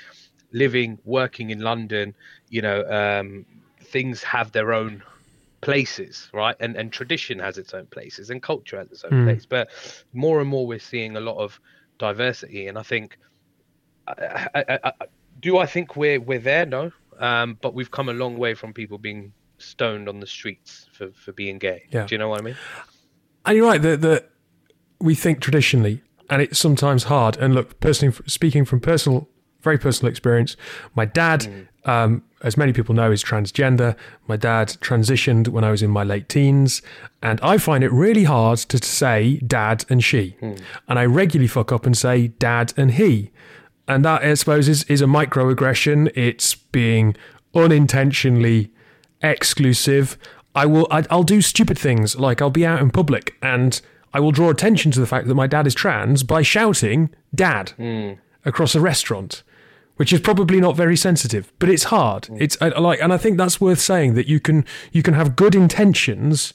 [0.52, 2.14] living working in london
[2.48, 3.44] you know um,
[3.82, 5.02] things have their own
[5.60, 9.24] places right and and tradition has its own places and culture has its own mm.
[9.24, 9.68] place but
[10.12, 11.60] more and more we're seeing a lot of
[11.98, 13.18] diversity and i think
[14.08, 14.92] I, I, I,
[15.40, 16.66] do I think we're we're there?
[16.66, 20.88] No, um, but we've come a long way from people being stoned on the streets
[20.92, 21.84] for, for being gay.
[21.90, 22.06] Yeah.
[22.06, 22.56] Do you know what I mean?
[23.46, 24.30] And you're right that that
[25.00, 27.36] we think traditionally, and it's sometimes hard.
[27.36, 29.28] And look, personally, speaking from personal,
[29.62, 30.56] very personal experience,
[30.94, 31.88] my dad, mm.
[31.88, 33.96] um, as many people know, is transgender.
[34.26, 36.82] My dad transitioned when I was in my late teens,
[37.22, 40.60] and I find it really hard to say dad and she, mm.
[40.88, 43.30] and I regularly fuck up and say dad and he
[43.90, 46.12] and that I suppose is, is a microaggression.
[46.14, 47.16] It's being
[47.54, 48.70] unintentionally
[49.20, 50.16] exclusive.
[50.54, 53.80] I will I, will do stupid things like I'll be out in public and
[54.14, 57.72] I will draw attention to the fact that my dad is trans by shouting "dad"
[57.78, 58.18] mm.
[58.44, 59.42] across a restaurant,
[60.00, 62.22] which is probably not very sensitive, but it's hard.
[62.22, 62.40] Mm.
[62.40, 65.36] It's I, like, and I think that's worth saying that you can you can have
[65.36, 66.54] good intentions,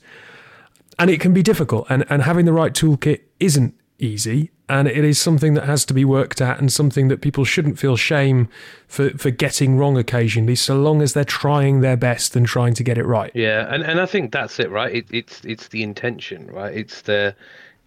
[0.98, 5.06] and it can be difficult, and and having the right toolkit isn't easy and it
[5.06, 8.50] is something that has to be worked at and something that people shouldn't feel shame
[8.88, 12.84] for, for getting wrong occasionally so long as they're trying their best and trying to
[12.84, 15.82] get it right yeah and, and i think that's it right it, it's it's the
[15.82, 17.34] intention right it's the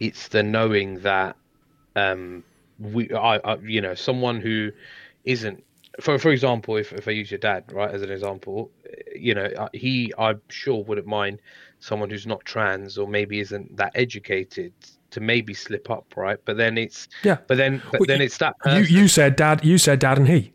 [0.00, 1.36] it's the knowing that
[1.94, 2.42] um
[2.78, 4.72] we I, I you know someone who
[5.24, 5.64] isn't
[6.00, 8.70] for for example if, if i use your dad right as an example
[9.16, 11.40] you know uh, he i'm sure wouldn't mind
[11.80, 14.72] someone who's not trans or maybe isn't that educated
[15.10, 16.38] to maybe slip up, right?
[16.44, 17.38] But then it's yeah.
[17.46, 18.92] But then but well, then it's that person.
[18.92, 20.52] you you said dad you said dad and he.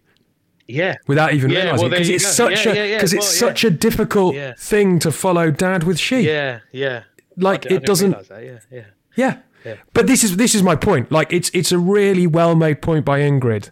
[0.68, 0.96] Yeah.
[1.08, 3.64] Without even yeah, realizing because well, it's such yeah, a because yeah, it's well, such
[3.64, 6.22] a difficult thing to follow dad with she.
[6.22, 7.04] Yeah, yeah.
[7.36, 8.16] Like it doesn't.
[8.30, 8.86] Yeah, yeah.
[9.16, 9.38] Yeah.
[9.66, 9.76] Yeah.
[9.94, 11.12] But this is this is my point.
[11.12, 13.72] Like it's it's a really well made point by Ingrid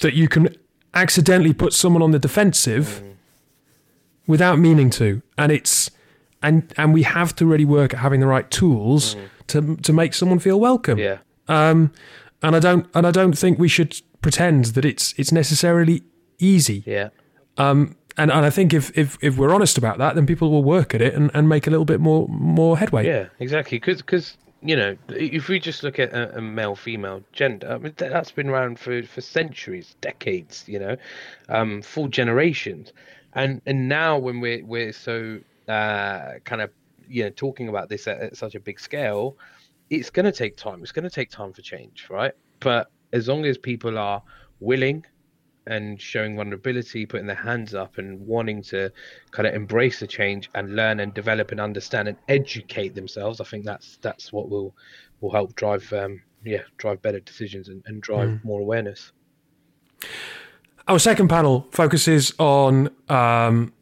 [0.00, 0.54] that you can
[0.92, 3.14] accidentally put someone on the defensive mm.
[4.26, 5.90] without meaning to, and it's
[6.42, 9.14] and and we have to really work at having the right tools.
[9.14, 10.98] Mm to to make someone feel welcome.
[10.98, 11.18] Yeah.
[11.48, 11.92] Um,
[12.42, 16.02] and I don't and I don't think we should pretend that it's it's necessarily
[16.38, 16.82] easy.
[16.86, 17.10] Yeah.
[17.56, 20.62] Um, and, and I think if, if, if we're honest about that, then people will
[20.62, 23.06] work at it and, and make a little bit more more headway.
[23.06, 23.78] Yeah, exactly.
[23.78, 27.92] Because you know, if we just look at a, a male female gender, I mean,
[27.96, 30.96] that's been around for, for centuries, decades, you know,
[31.50, 32.92] um, full generations.
[33.34, 36.70] And and now when we're we're so uh, kind of
[37.06, 39.36] you know talking about this at, at such a big scale,
[39.90, 40.82] it's going to take time.
[40.82, 42.32] It's going to take time for change, right?
[42.60, 44.22] But as long as people are
[44.60, 45.04] willing
[45.66, 48.92] and showing vulnerability, putting their hands up and wanting to
[49.30, 53.44] kind of embrace the change and learn and develop and understand and educate themselves, I
[53.44, 54.74] think that's that's what will
[55.20, 58.44] will help drive um, yeah drive better decisions and, and drive mm.
[58.44, 59.12] more awareness.
[60.86, 63.72] Our second panel focuses on um,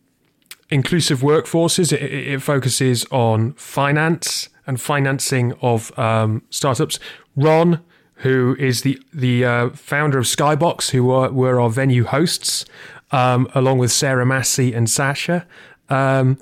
[0.71, 1.93] inclusive workforces.
[1.93, 7.01] It, it, focuses on finance and financing of um, startups.
[7.35, 7.81] Ron
[8.23, 12.65] who is the the uh, founder of Skybox, who were, were our venue hosts,
[13.11, 15.45] um, along with Sarah Massey and Sasha,
[15.89, 16.39] um,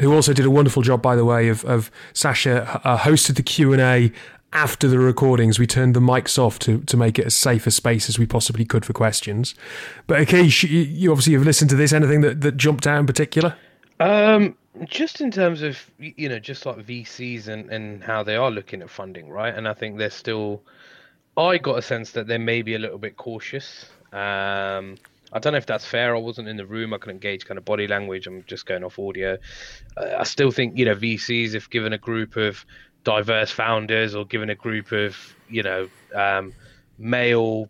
[0.00, 3.44] who also did a wonderful job, by the way, of, of Sasha uh, hosted the
[3.44, 4.12] Q and A
[4.52, 5.60] after the recordings.
[5.60, 8.26] We turned the mics off to to make it as safe a space as we
[8.26, 9.54] possibly could for questions.
[10.08, 11.92] But Akish, you, you obviously have listened to this.
[11.92, 13.54] Anything that, that jumped out in particular?
[14.00, 18.50] Um, just in terms of you know, just like VCs and and how they are
[18.50, 19.54] looking at funding, right?
[19.54, 20.62] And I think they're still
[21.36, 23.86] I got a sense that they may be a little bit cautious.
[24.12, 24.96] Um,
[25.32, 26.14] I don't know if that's fair.
[26.16, 26.92] I wasn't in the room.
[26.92, 28.26] I couldn't gauge kind of body language.
[28.26, 29.38] I'm just going off audio.
[29.96, 32.64] Uh, I still think you know VCs, if given a group of
[33.04, 35.16] diverse founders or given a group of
[35.48, 36.52] you know um,
[36.98, 37.68] male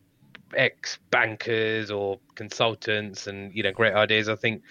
[0.56, 4.62] ex bankers or consultants and you know great ideas, I think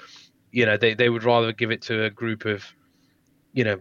[0.51, 2.65] you know they they would rather give it to a group of
[3.53, 3.79] you know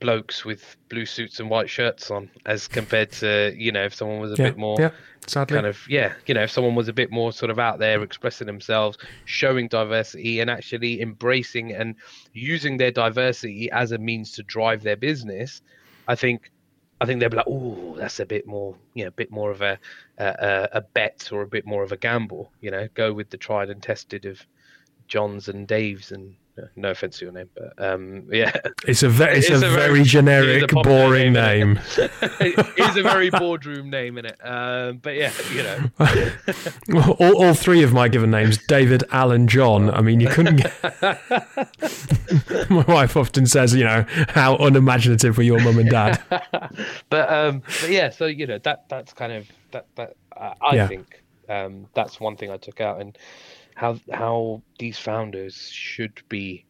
[0.00, 4.18] blokes with blue suits and white shirts on as compared to you know if someone
[4.18, 4.90] was a yeah, bit more yeah,
[5.26, 5.54] sadly.
[5.54, 8.02] kind of yeah you know if someone was a bit more sort of out there
[8.02, 11.94] expressing themselves showing diversity and actually embracing and
[12.32, 15.62] using their diversity as a means to drive their business
[16.08, 16.50] i think
[17.02, 19.50] I think they'll be like, "Oh, that's a bit more, you know, a bit more
[19.50, 19.78] of a,
[20.18, 23.38] a a bet or a bit more of a gamble." You know, go with the
[23.38, 24.44] tried and tested of
[25.08, 26.36] Johns and Daves and
[26.76, 28.52] no offense to your name, but um, yeah,
[28.86, 31.74] it's a ve- it's, it's a, a, very, very generic, boring name.
[31.74, 31.80] name.
[32.40, 34.38] it is a very boardroom name in it.
[34.44, 35.90] Um, but yeah, you know,
[37.18, 39.90] all, all three of my given names: David, Alan, John.
[39.90, 40.56] I mean, you couldn't.
[40.56, 40.72] Get...
[42.70, 46.22] my wife often says, you know, how unimaginative were your mum and dad.
[47.08, 50.76] but um, but yeah, so you know that that's kind of that that uh, I
[50.76, 50.88] yeah.
[50.88, 53.16] think um, that's one thing I took out and
[53.76, 56.64] how how these founders should be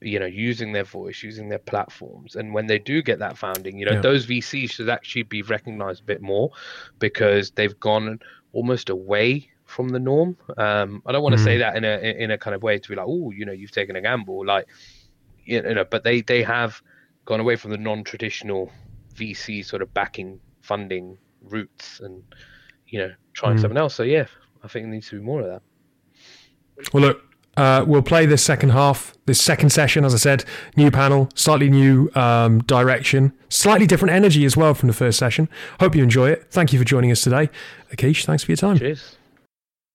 [0.00, 3.78] you know using their voice using their platforms and when they do get that founding
[3.78, 4.00] you know yeah.
[4.00, 6.50] those vcs should actually be recognized a bit more
[6.98, 8.18] because they've gone
[8.52, 11.44] almost away from the norm um, i don't want to mm.
[11.44, 11.60] say mm-hmm.
[11.60, 13.70] that in a in a kind of way to be like oh you know you've
[13.70, 14.66] taken a gamble like
[15.44, 16.80] you know but they they have
[17.26, 18.70] gone away from the non-traditional
[19.14, 22.22] vc sort of backing funding routes and
[22.86, 23.60] you know trying mm.
[23.60, 24.26] something else so yeah
[24.64, 25.62] i think there needs to be more of that
[26.92, 27.24] well, look,
[27.56, 30.44] uh, we'll play this second half, this second session, as I said,
[30.76, 35.48] new panel, slightly new um, direction, slightly different energy as well from the first session.
[35.78, 36.46] Hope you enjoy it.
[36.50, 37.50] Thank you for joining us today.
[37.92, 38.78] Akish, thanks for your time.
[38.78, 39.16] Cheers.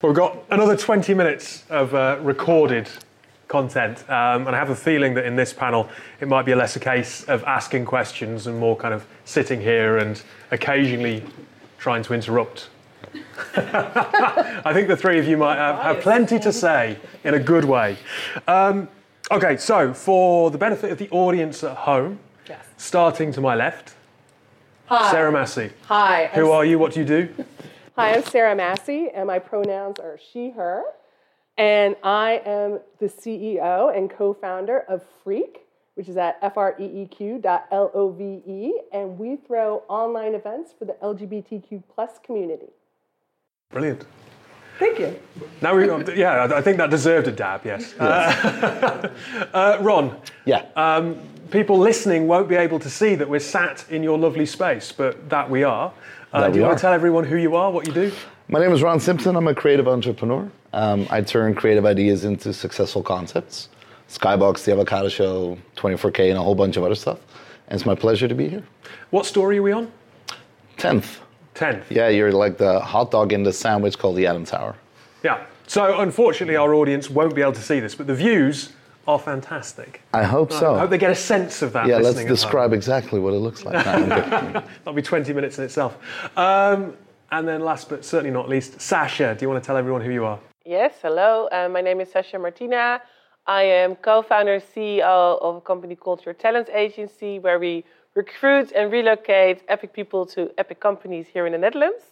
[0.02, 2.90] Well, we've got another 20 minutes of uh, recorded
[3.48, 6.56] content, um, and I have a feeling that in this panel it might be a
[6.56, 10.22] less a case of asking questions and more kind of sitting here and
[10.52, 11.24] occasionally
[11.78, 12.70] trying to interrupt
[13.56, 17.66] I think the three of you might have, have plenty to say in a good
[17.66, 17.98] way.
[18.48, 18.90] Um,
[19.32, 22.66] okay, so for the benefit of the audience at home, yes.
[22.78, 23.96] starting to my left,
[24.88, 25.12] Hi.
[25.12, 25.72] Sarah Massey.
[25.88, 26.30] Hi.
[26.34, 26.78] Who are you?
[26.78, 27.34] What do you do?
[27.96, 30.84] Hi, I'm Sarah Massey, and my pronouns are she, her.
[31.58, 35.60] And I am the CEO and co founder of Freeq,
[35.96, 42.20] which is at freeq dot L-O-V-E, and we throw online events for the LGBTQ plus
[42.24, 42.74] community.
[43.76, 44.06] Brilliant.
[44.80, 45.20] Thank you.
[45.62, 47.66] Now we, yeah, I think that deserved a dab.
[47.66, 47.94] Yes.
[47.98, 48.46] yes.
[48.46, 49.10] Uh,
[49.54, 50.18] uh, Ron.
[50.46, 50.66] Yeah.
[50.76, 51.20] Um,
[51.52, 55.30] people listening won't be able to see that we're sat in your lovely space, but
[55.30, 55.92] that we are.
[56.32, 58.12] Uh, that do you want to tell everyone who you are, what you do?
[58.48, 59.36] My name is Ron Simpson.
[59.36, 60.50] I'm a creative entrepreneur.
[60.74, 63.70] Um, I turn creative ideas into successful concepts.
[64.10, 67.20] Skybox, The Avocado Show, 24K, and a whole bunch of other stuff.
[67.68, 68.64] And it's my pleasure to be here.
[69.10, 69.92] What story are we on?
[70.78, 71.20] 10th.
[71.56, 71.86] 10th.
[71.90, 74.76] Yeah, you're like the hot dog in the sandwich called the A'DAM Tower.
[75.24, 75.46] Yeah.
[75.68, 78.74] So unfortunately, our audience won't be able to see this, but the views
[79.08, 80.02] are fantastic.
[80.14, 80.76] I hope so.
[80.76, 81.88] I hope they get a sense of that.
[81.88, 83.84] Yeah, let's describe exactly what it looks like.
[83.86, 85.98] That'll be 20 minutes in itself.
[86.38, 86.96] Um,
[87.32, 90.12] and then last but certainly not least, Sasha, do you want to tell everyone who
[90.12, 90.40] you are?
[90.66, 91.48] Yes, hello.
[91.52, 93.02] Uh, my name is Sasha Martina.
[93.48, 97.84] I am co-founder CEO of a company called Your Talent Agency, where we
[98.16, 102.04] recruit and relocate epic people to epic companies here in the Netherlands.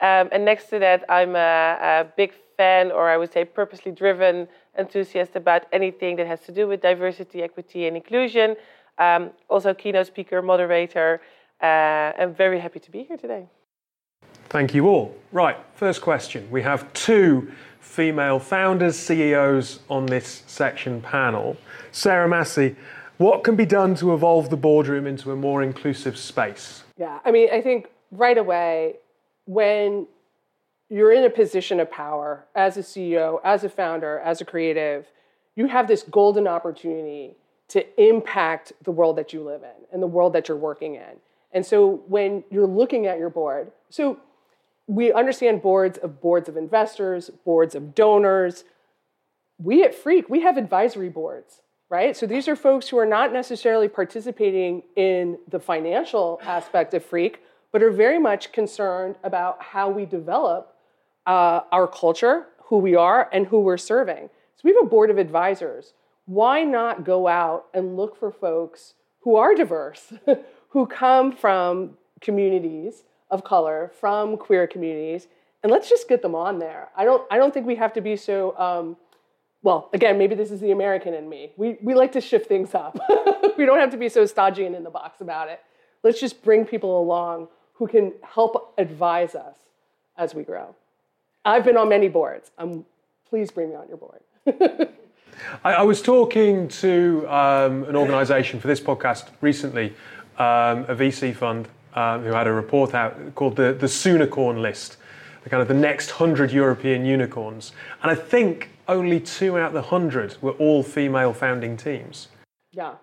[0.00, 3.92] Um, and next to that, I'm a, a, big fan, or I would say purposely
[3.92, 4.46] driven
[4.78, 8.56] enthusiast about anything that has to do with diversity, equity, and inclusion.
[8.98, 11.22] Um, also, keynote speaker, moderator.
[11.62, 13.48] Uh, I'm very happy to be here today.
[14.48, 15.16] Thank you all.
[15.32, 16.50] Right, first question.
[16.50, 21.56] We have two female founders, CEOs on this section panel.
[21.92, 22.76] Sarah Massey,
[23.18, 26.84] what can be done to evolve the boardroom into a more inclusive space?
[26.98, 28.96] Yeah, I mean, I think right away,
[29.46, 30.06] when
[30.88, 35.06] you're in a position of power as a CEO, as a founder, as a creative,
[35.54, 37.36] you have this golden opportunity
[37.68, 41.20] to impact the world that you live in and the world that you're working in.
[41.52, 44.20] And so when you're looking at your board, so
[44.86, 48.64] we understand boards of boards of investors, boards of donors.
[49.58, 52.16] We at Freeq, we have advisory boards, right?
[52.16, 57.36] So these are folks who are not necessarily participating in the financial aspect of Freeq,
[57.72, 60.74] but are very much concerned about how we develop
[61.26, 64.28] uh, our culture, who we are, and who we're serving.
[64.56, 65.92] So we have a board of advisors.
[66.24, 70.12] Why not go out and look for folks who are diverse,
[70.70, 75.28] who come from communities of color from queer communities,
[75.62, 76.88] and let's just get them on there.
[76.96, 78.96] I don't, I don't think we have to be so, um,
[79.66, 81.50] well, again, maybe this is the American in me.
[81.56, 82.96] We, we like to shift things up.
[83.58, 85.60] we don't have to be so stodgy and in the box about it.
[86.04, 89.56] Let's just bring people along who can help advise us
[90.16, 90.76] as we grow.
[91.44, 92.52] I've been on many boards.
[92.58, 92.84] Um,
[93.28, 94.20] please bring me on your board.
[95.64, 99.88] I, I, was talking to um, an organization for this podcast recently,
[100.38, 104.98] um, a VC fund, um, who had a report out called the, the Soonicorn list,
[105.46, 107.70] the kind of the next 100 European unicorns.
[108.02, 112.26] And I think only two out of the 100 were all female founding teams.
[112.72, 112.94] Yeah.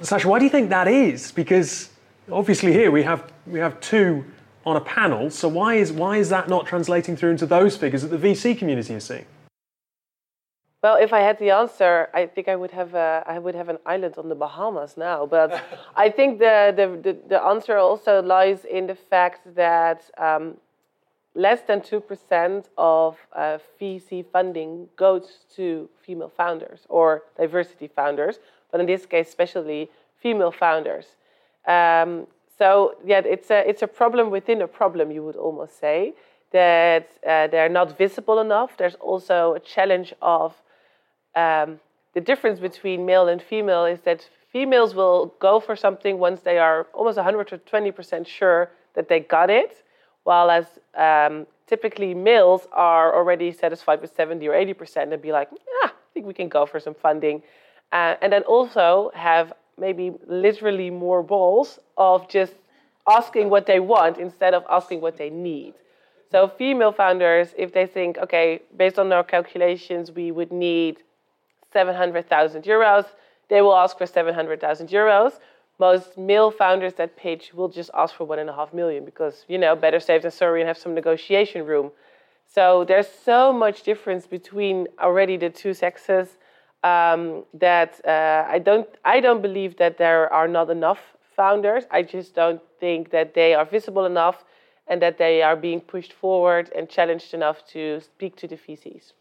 [0.00, 1.32] Sasha, why do you think that is?
[1.32, 1.90] Because
[2.30, 4.24] obviously here we have, we have two
[4.64, 8.02] on a panel, so why is, why is that not translating through into those figures
[8.02, 9.26] that the VC community is seeing?
[10.84, 13.68] Well, if I had the answer, I think I would have a, I would have
[13.68, 15.26] an island on the Bahamas now.
[15.26, 15.60] But
[15.96, 20.58] I think the, the, the, the, answer also lies in the fact that um,
[21.36, 28.38] less than 2% of uh, VC funding goes to female founders or diversity founders,
[28.72, 31.06] but in this case, especially female founders.
[31.68, 32.26] Um,
[32.58, 36.14] so, yeah, it's a, it's a problem within a problem, you would almost say,
[36.52, 38.76] that uh, they're not visible enough.
[38.78, 40.54] There's also a challenge of
[41.34, 41.80] um,
[42.14, 46.56] the difference between male and female is that females will go for something once they
[46.56, 49.84] are almost 120% sure that they got it,
[50.26, 50.66] while as
[50.96, 56.08] um, typically males are already satisfied with 70 or 80% and be like, yeah, I
[56.12, 57.44] think we can go for some funding.
[57.92, 62.54] Uh, and then also have maybe literally more balls of just
[63.08, 65.74] asking what they want instead of asking what they need.
[66.32, 71.04] So female founders, if they think, okay, based on our calculations, we would need
[71.72, 73.06] 700,000 euros,
[73.48, 75.38] they will ask for 700,000 euros.
[75.78, 79.44] Most male founders that pitch will just ask for one and a half million because,
[79.48, 81.90] you know, better safe than sorry and have some negotiation room.
[82.46, 86.38] So there's so much difference between already the two sexes
[86.82, 91.00] um, that uh, I don't I don't believe that there are not enough
[91.34, 91.84] founders.
[91.90, 94.44] I just don't think that they are visible enough
[94.88, 99.12] and that they are being pushed forward and challenged enough to speak to the VCs.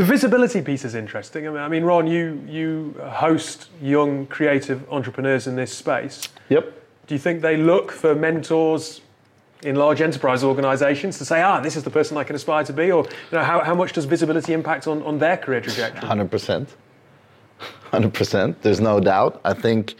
[0.00, 1.46] The visibility piece is interesting.
[1.46, 6.26] I mean, I mean, Ron, you you host young creative entrepreneurs in this space.
[6.48, 6.72] Yep.
[7.06, 9.02] Do you think they look for mentors
[9.62, 12.72] in large enterprise organizations to say, ah, this is the person I can aspire to
[12.72, 12.90] be?
[12.90, 16.08] Or you know, how, how much does visibility impact on, on their career trajectory?
[16.08, 16.68] 100%.
[17.92, 18.54] 100%.
[18.62, 19.38] There's no doubt.
[19.44, 19.96] I think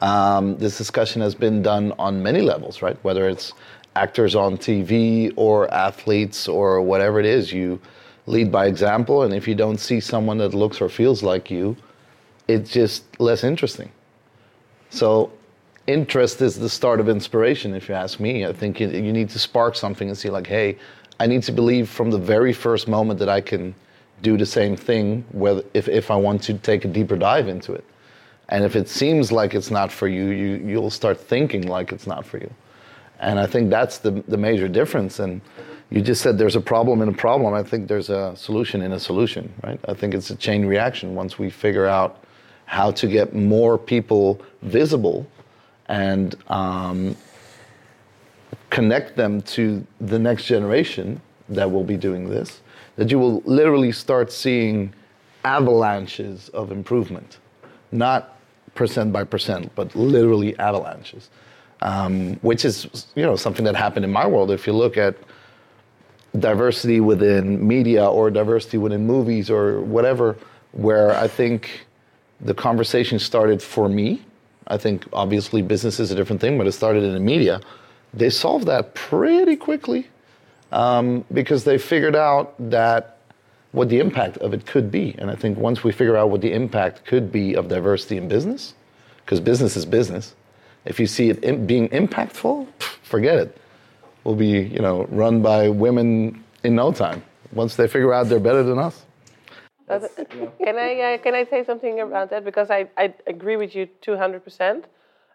[0.00, 2.96] um, this discussion has been done on many levels, right?
[3.04, 3.52] Whether it's
[3.94, 7.78] actors on TV or athletes or whatever it is, you
[8.26, 9.22] lead by example.
[9.22, 11.76] And if you don't see someone that looks or feels like you,
[12.48, 13.90] it's just less interesting.
[14.90, 15.32] So,
[15.86, 18.46] interest is the start of inspiration, if you ask me.
[18.46, 20.78] I think you, you need to spark something and see, like, hey,
[21.20, 23.74] I need to believe from the very first moment that I can
[24.22, 27.72] do the same thing whether, if, if I want to take a deeper dive into
[27.72, 27.84] it.
[28.48, 32.06] And if it seems like it's not for you, you you'll start thinking like it's
[32.06, 32.50] not for you.
[33.20, 35.18] And I think that's the, the major difference.
[35.18, 35.40] And
[35.90, 37.54] you just said there's a problem in a problem.
[37.54, 39.78] I think there's a solution in a solution, right?
[39.86, 41.14] I think it's a chain reaction.
[41.14, 42.24] Once we figure out
[42.66, 45.26] how to get more people visible
[45.86, 47.16] and um,
[48.70, 52.60] connect them to the next generation that will be doing this,
[52.96, 54.92] that you will literally start seeing
[55.44, 57.38] avalanches of improvement,
[57.92, 58.38] not
[58.74, 61.30] percent by percent, but literally avalanches.
[61.82, 64.50] Um, which is you know something that happened in my world.
[64.50, 65.16] If you look at
[66.38, 70.36] diversity within media or diversity within movies or whatever,
[70.72, 71.86] where I think
[72.40, 74.22] the conversation started for me.
[74.66, 77.60] I think obviously business is a different thing, but it started in the media.
[78.12, 80.08] They solved that pretty quickly
[80.72, 83.18] um, because they figured out that
[83.72, 85.14] what the impact of it could be.
[85.18, 88.28] And I think once we figure out what the impact could be of diversity in
[88.28, 88.74] business,
[89.24, 90.34] because business is business,
[90.84, 92.66] if you see it in, being impactful,
[93.02, 93.58] forget it.
[94.24, 97.22] We'll be, you know, run by women in no time.
[97.52, 99.04] Once they figure out they're better than us.
[99.88, 102.42] can I uh, can I say something about that?
[102.42, 104.86] Because I, I agree with you two hundred percent.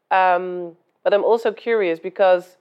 [0.10, 2.58] Um, but I'm also curious because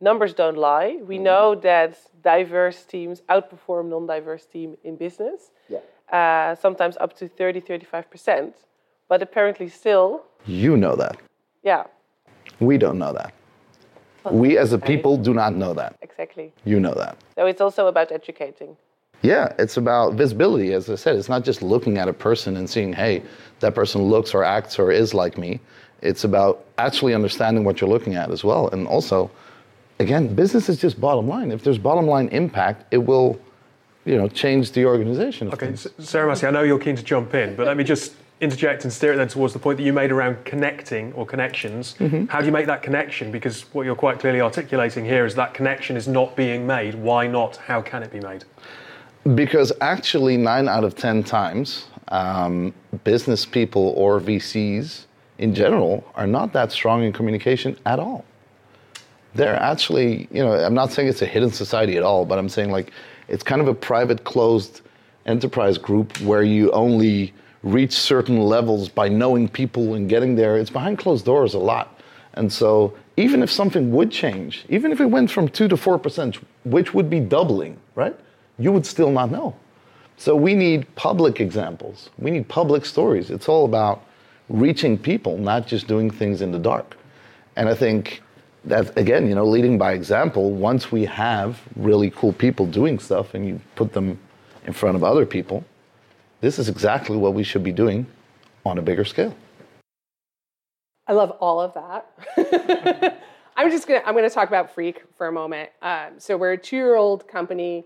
[0.00, 0.98] numbers don't lie.
[1.02, 1.24] We mm-hmm.
[1.24, 5.50] know that diverse teams outperform non-diverse team in business.
[5.68, 5.78] Yeah.
[6.12, 8.52] Uh, sometimes up to 30, 35%.
[9.08, 10.24] But apparently still...
[10.46, 11.16] You know that.
[11.62, 11.84] Yeah.
[12.60, 13.32] We don't know that.
[14.32, 15.96] We as a people do not know that.
[16.02, 16.52] Exactly.
[16.64, 17.16] You know that.
[17.36, 18.76] So it's also about educating.
[19.22, 20.72] Yeah, it's about visibility.
[20.72, 23.22] As I said, it's not just looking at a person and seeing, hey,
[23.60, 25.60] that person looks or acts or is like me.
[26.02, 28.68] It's about actually understanding what you're looking at as well.
[28.68, 29.30] And also,
[29.98, 31.50] again, business is just bottom line.
[31.50, 33.40] If there's bottom line impact, it will,
[34.04, 35.50] you know, change the organization.
[35.52, 38.84] Okay, Sarah Massey, I know you're keen to jump in, but let me just interject
[38.84, 41.94] and steer it then towards the point that you made around connecting or connections.
[41.98, 42.26] Mm-hmm.
[42.26, 43.32] How do you make that connection?
[43.32, 46.94] Because what you're quite clearly articulating here is that connection is not being made.
[46.94, 47.56] Why not?
[47.56, 48.44] How can it be made?
[49.34, 52.72] Because actually, nine out of 10 times, um,
[53.04, 55.06] business people or VCs
[55.38, 58.24] in general are not that strong in communication at all
[59.36, 62.48] they're actually, you know, I'm not saying it's a hidden society at all, but I'm
[62.48, 62.92] saying like
[63.28, 64.80] it's kind of a private, closed
[65.26, 67.34] enterprise group where you only
[67.66, 70.56] reach certain levels by knowing people and getting there.
[70.56, 72.00] It's behind closed doors a lot.
[72.34, 76.36] And so even if something would change, even if it went from 2 to 4%,
[76.64, 78.16] which would be doubling, right?
[78.58, 79.56] You would still not know.
[80.16, 82.10] So we need public examples.
[82.18, 83.30] We need public stories.
[83.30, 84.04] It's all about
[84.48, 86.96] reaching people, not just doing things in the dark.
[87.56, 88.22] And I think
[88.64, 90.52] that again, you know, leading by example.
[90.52, 94.18] Once we have really cool people doing stuff, and you put them
[94.66, 95.64] in front of other people,
[96.40, 98.06] this is exactly what we should be doing
[98.64, 99.34] on a bigger scale.
[101.06, 103.22] I love all of that.
[103.56, 105.70] I'm just gonna I'm gonna talk about Freeq for a moment.
[105.80, 107.84] Um, so we're a two year old company.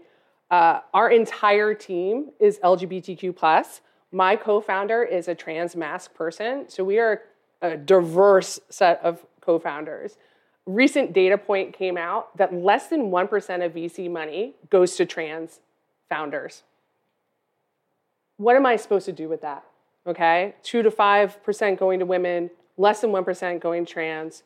[0.51, 3.83] Uh, our entire team is LGBTQ plus.
[4.11, 7.23] My co-founder is a trans masc person, so we are
[7.63, 10.17] a diverse set of co-founders
[10.67, 15.61] recent data point came out that less than 1% of VC money goes to trans
[16.09, 16.63] founders.
[18.41, 19.65] What am I supposed to do with that?
[20.07, 24.45] Okay, 2 to 5% going to women, less than 1% going trans.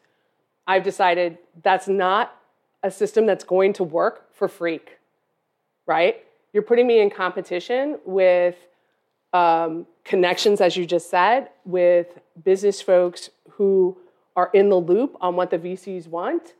[0.66, 2.36] I've decided that's not
[2.82, 4.80] a system that's going to work for Freeq,
[5.86, 6.24] right?
[6.52, 8.56] You're putting me in competition with
[9.32, 13.96] um, connections, as you just said, with business folks who
[14.34, 16.54] are in the loop on what the VCs want.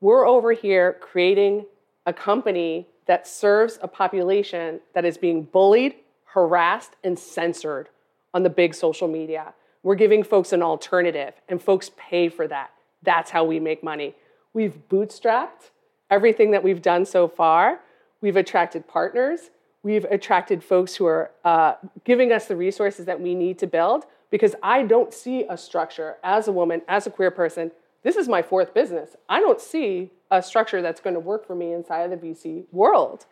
[0.00, 1.66] We're over here creating
[2.06, 5.96] a company that serves a population that is being bullied,
[6.34, 7.88] harassed, and censored
[8.34, 9.54] on the big social media.
[9.82, 12.70] We're giving folks an alternative, and folks pay for that.
[13.02, 14.14] That's how we make money.
[14.52, 15.70] We've bootstrapped
[16.10, 17.80] everything that we've done so far.
[18.20, 19.50] We've attracted partners.
[19.82, 21.74] We've attracted folks who are uh,
[22.04, 26.16] giving us the resources that we need to build because I don't see a structure
[26.22, 27.70] as a woman, as a queer person.
[28.02, 29.16] This is my fourth business.
[29.28, 32.64] I don't see a structure that's going to work for me inside of the VC
[32.72, 33.26] world.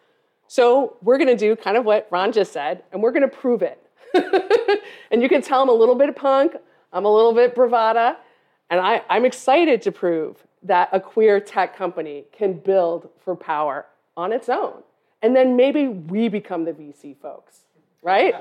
[0.49, 3.37] So we're going to do kind of what Ron just said, and we're going to
[3.37, 3.83] prove it.
[5.11, 6.57] and you can tell I'm a little bit punk,
[6.93, 8.17] I'm a little bit bravada,
[8.71, 13.87] and I, I'm excited to prove that a queer tech company can build for power
[14.17, 14.83] on its own.
[15.23, 17.61] And then maybe we become the VC folks,
[18.03, 18.35] right?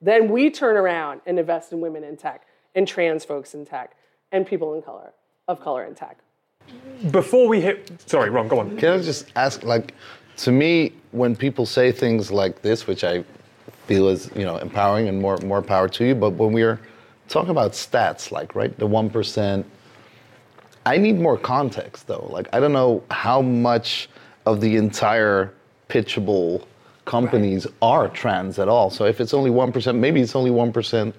[0.00, 3.96] Then we turn around and invest in women in tech and trans folks in tech
[4.32, 5.12] and people in color
[5.48, 6.18] of color in tech.
[7.10, 8.76] Before we hit, sorry, Ron, go on.
[8.76, 9.94] Can I just ask, like,
[10.38, 13.24] to me, when people say things like this, which I
[13.86, 16.80] feel is, you know, empowering and more more power to you, but when we're
[17.28, 19.66] talking about stats, like, right, the one percent,
[20.84, 22.28] I need more context though.
[22.30, 24.08] Like, I don't know how much
[24.44, 25.52] of the entire
[25.88, 26.64] pitchable
[27.04, 27.74] companies right.
[27.82, 28.90] are trans at all.
[28.90, 31.14] So if it's only 1%, maybe it's only 1%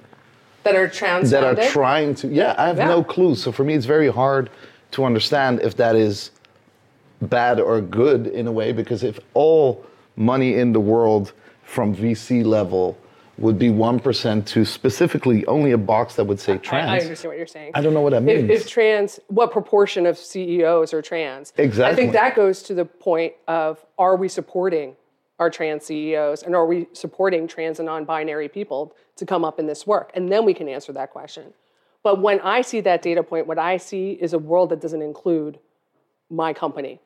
[0.64, 2.88] that are trans that are trying to yeah, I have yeah.
[2.88, 3.36] no clue.
[3.36, 4.50] So for me it's very hard
[4.92, 6.32] to understand if that is
[7.22, 9.86] bad or good in a way because if all
[10.18, 11.32] money in the world
[11.64, 12.98] from VC level
[13.38, 16.90] would be 1% to specifically only a box that would say trans.
[16.90, 17.72] I, I understand what you're saying.
[17.76, 18.50] I don't know what that means.
[18.50, 21.54] If, if, trans, what proportion of CEOs are trans?
[21.58, 21.92] Exactly.
[21.92, 24.96] I think that goes to the point of are we supporting
[25.38, 29.60] our trans CEOs and are we supporting trans and non binary people to come up
[29.60, 30.10] in this work?
[30.16, 31.54] And then we can answer that question.
[32.02, 35.02] But when I see that data point, what I see is a world that doesn't
[35.02, 35.60] include
[36.30, 37.02] my company.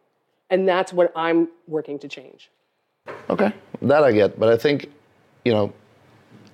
[0.49, 2.51] And that's what I'm working to change.
[3.31, 4.37] Okay, that I get.
[4.37, 4.91] But I think,
[5.45, 5.73] you know,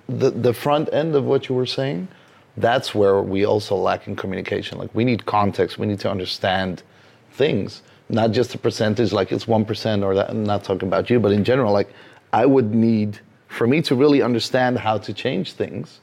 [0.08, 2.08] the, the front end of what you were saying,
[2.56, 4.78] that's where we also lack in communication.
[4.78, 6.84] Like we need context, we need to understand
[7.32, 10.30] things, not just a percentage, like it's 1% or that.
[10.30, 11.90] I'm not talking about you, but in general, like
[12.32, 16.00] I would need, for me to really understand how to change things,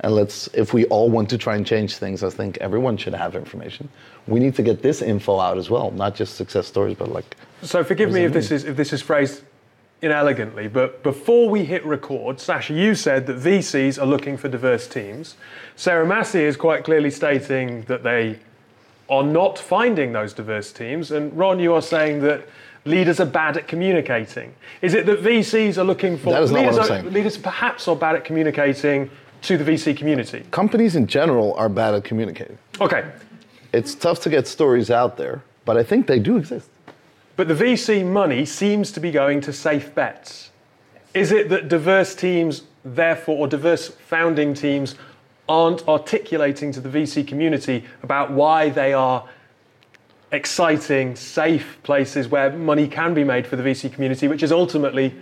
[0.00, 3.14] and let's, if we all want to try and change things, I think everyone should
[3.14, 3.88] have information.
[4.28, 7.36] We need to get this info out as well, not just success stories, but like.
[7.62, 9.42] So forgive me if this is if this is phrased
[10.00, 14.86] inelegantly, but before we hit record, Sasha, you said that VCs are looking for diverse
[14.86, 15.34] teams.
[15.76, 18.38] Sarah Massey is quite clearly stating that they
[19.10, 21.10] are not finding those diverse teams.
[21.10, 22.46] And Ron, you are saying that
[22.84, 24.54] leaders are bad at communicating.
[24.82, 27.14] Is it that VCs are looking for that is leaders, not what I'm are, saying.
[27.14, 29.10] leaders perhaps are bad at communicating
[29.42, 30.44] to the VC community?
[30.50, 32.58] Companies in general are bad at communicating.
[32.80, 33.04] Okay.
[33.72, 36.70] It's tough to get stories out there, but I think they do exist.
[37.38, 40.50] But the VC money seems to be going to safe bets.
[41.14, 44.96] Is it that diverse teams, therefore, or diverse founding teams,
[45.48, 49.24] aren't articulating to the VC community about why they are
[50.32, 55.14] exciting, safe places where money can be made for the VC community, which is ultimately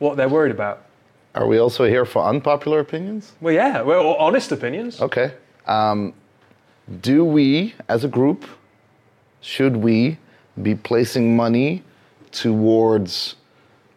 [0.00, 0.84] what they're worried about?
[1.34, 3.32] Are we also here for unpopular opinions?
[3.40, 5.00] Well, yeah, well, honest opinions.
[5.00, 5.32] Okay.
[5.66, 6.12] Um,
[7.00, 8.44] do we, as a group,
[9.40, 10.18] should we
[10.62, 11.82] be placing money
[12.32, 13.36] towards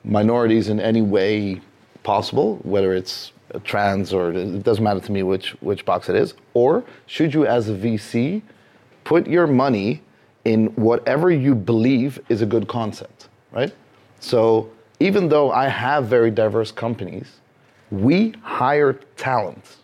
[0.04, 1.62] minorities in any way
[2.04, 3.32] possible, whether it's
[3.64, 6.34] trans or it doesn't matter to me which, which box it is?
[6.54, 8.42] Or should you, as a VC,
[9.04, 10.02] put your money
[10.46, 13.74] in whatever you believe is a good concept, right?
[14.20, 17.40] So even though I have very diverse companies,
[17.92, 19.78] we hire talent.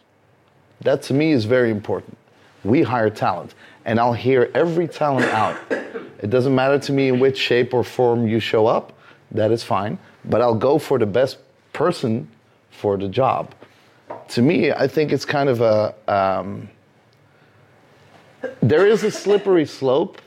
[0.82, 2.18] That to me is very important.
[2.64, 3.54] We hire talent
[3.86, 5.58] and I'll hear every talent out.
[6.22, 8.94] It doesn't matter to me in which shape or form you show up,
[9.32, 11.38] that is fine, but I'll go for the best
[11.74, 12.30] person
[12.72, 13.54] for the job.
[14.30, 15.94] To me, I think it's kind of a.
[16.08, 16.70] Um,
[18.62, 20.22] there is a slippery slope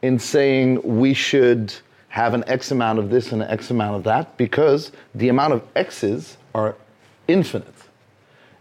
[0.00, 1.72] in saying we should
[2.08, 5.54] have an X amount of this and an X amount of that because the amount
[5.54, 6.76] of X's are
[7.28, 7.74] infinite.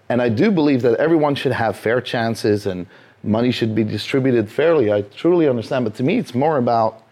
[0.07, 2.85] And I do believe that everyone should have fair chances and
[3.23, 4.91] money should be distributed fairly.
[4.91, 7.03] I truly understand, but to me, it's more about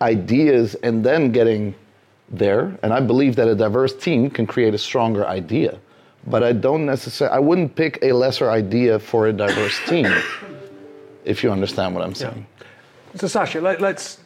[0.00, 1.74] ideas and then getting
[2.30, 2.78] there.
[2.82, 5.78] And I believe that a diverse team can create a stronger idea.
[6.26, 10.06] But I don't necessarily, I wouldn't pick a lesser idea for a diverse team,
[11.24, 12.46] if you understand what I'm saying.
[12.60, 12.66] Yeah.
[13.16, 14.19] So, Sasha, let, us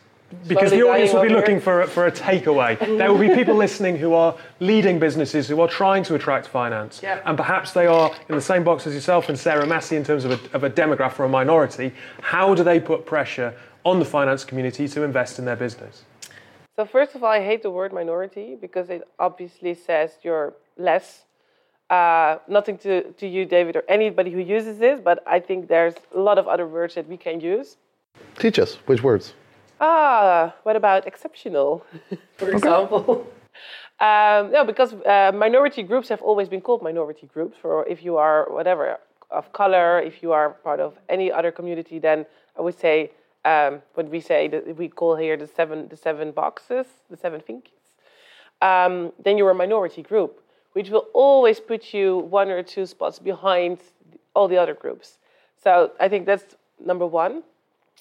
[0.46, 2.78] because the audience will be looking for a, for a takeaway.
[2.98, 7.00] there will be people listening who are leading businesses who are trying to attract finance,
[7.02, 7.20] yeah.
[7.24, 10.24] and perhaps they are in the same box as yourself and Sarah Massey in terms
[10.24, 11.92] of a, of a demographic or a minority.
[12.20, 13.54] How do they put pressure
[13.84, 16.04] on the finance community to invest in their business?
[16.76, 21.24] So first of all, I hate the word minority because it obviously says you're less.
[21.90, 25.94] Uh, nothing to, to you, David, or anybody who uses this, but I think there's
[26.14, 27.76] a lot of other words that we can use.
[28.38, 29.34] Teach us which words.
[29.80, 31.84] Ah, what about exceptional,
[32.36, 33.26] for example?
[34.00, 37.56] um, no, because uh, minority groups have always been called minority groups.
[37.60, 38.98] For if you are whatever
[39.30, 43.10] of color, if you are part of any other community, then I would say
[43.44, 47.40] um, what we say that we call here the seven the seven boxes, the seven
[47.40, 47.70] finkies.
[48.62, 50.40] Um, then you're a minority group,
[50.72, 53.78] which will always put you one or two spots behind
[54.34, 55.18] all the other groups.
[55.62, 57.42] So I think that's number one.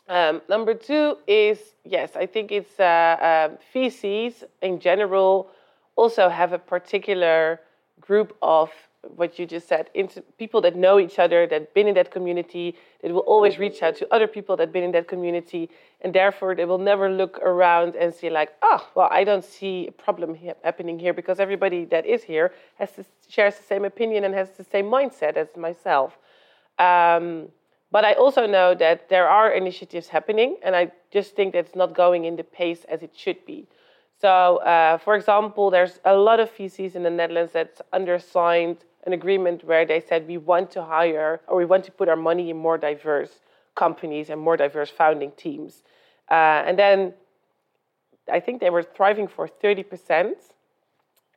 [0.08, 5.50] Um, number two is yes, I think it's uh, uh, VCs in general
[5.96, 7.62] also have a particular
[8.02, 8.70] group of
[9.16, 9.90] what you just said,
[10.38, 13.96] people that know each other, that been in that community, that will always reach out
[13.98, 15.70] to other people that been in that community,
[16.02, 19.88] and therefore they will never look around and see like, oh, well, I don't see
[19.88, 22.92] a problem happening here because everybody that is here has
[23.28, 26.18] shares the same opinion and has the same mindset as myself.
[26.80, 27.50] Um,
[27.94, 31.76] but I also know that there are initiatives happening, and I just think that it's
[31.76, 33.68] not going in the pace as it should be.
[34.20, 39.14] So, uh, for example, there's a lot of VCs in the Netherlands that undersigned an
[39.14, 42.50] agreement where they said we want to hire or we want to put our money
[42.50, 43.42] in more diverse
[43.76, 45.84] companies and more diverse founding teams.
[46.32, 47.14] Uh, and then
[48.32, 50.34] I think they were thriving for 30%.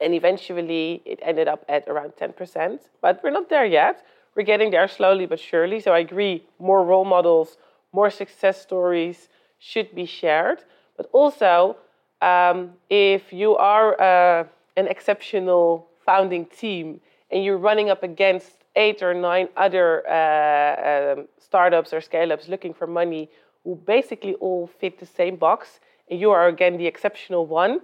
[0.00, 2.78] And eventually it ended up at around 10%.
[3.02, 4.04] But we're not there yet.
[4.37, 5.80] We're getting there slowly but surely.
[5.80, 7.57] So I agree, more role models,
[7.93, 9.28] more success stories
[9.59, 10.62] should be shared.
[10.97, 11.76] But also,
[12.20, 14.45] um, if you are uh,
[14.76, 21.28] an exceptional founding team and you're running up against eight or nine other uh, um,
[21.39, 23.30] startups or scale ups looking for money
[23.64, 27.80] who basically all fit the same box, and you are again the exceptional one,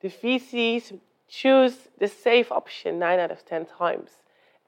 [0.00, 0.96] the VCs
[1.28, 4.10] choose the safe option nine out of 10 times.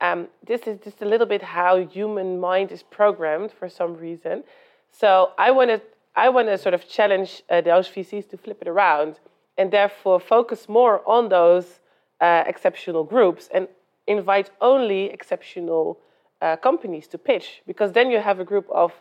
[0.00, 4.44] Um, this is just a little bit how human mind is programmed for some reason.
[4.90, 5.80] So I want to
[6.14, 9.20] I want to sort of challenge uh, those VCs to flip it around
[9.58, 11.80] and therefore focus more on those
[12.20, 13.68] uh, exceptional groups and
[14.06, 15.98] invite only exceptional
[16.40, 18.92] uh, companies to pitch because then you have a group of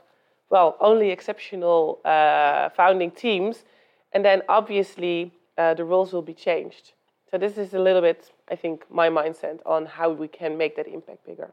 [0.49, 3.63] well only exceptional uh, founding teams
[4.11, 6.93] and then obviously uh, the rules will be changed
[7.35, 10.77] so this is a little bit i think my mindset on how we can make
[10.77, 11.51] that impact bigger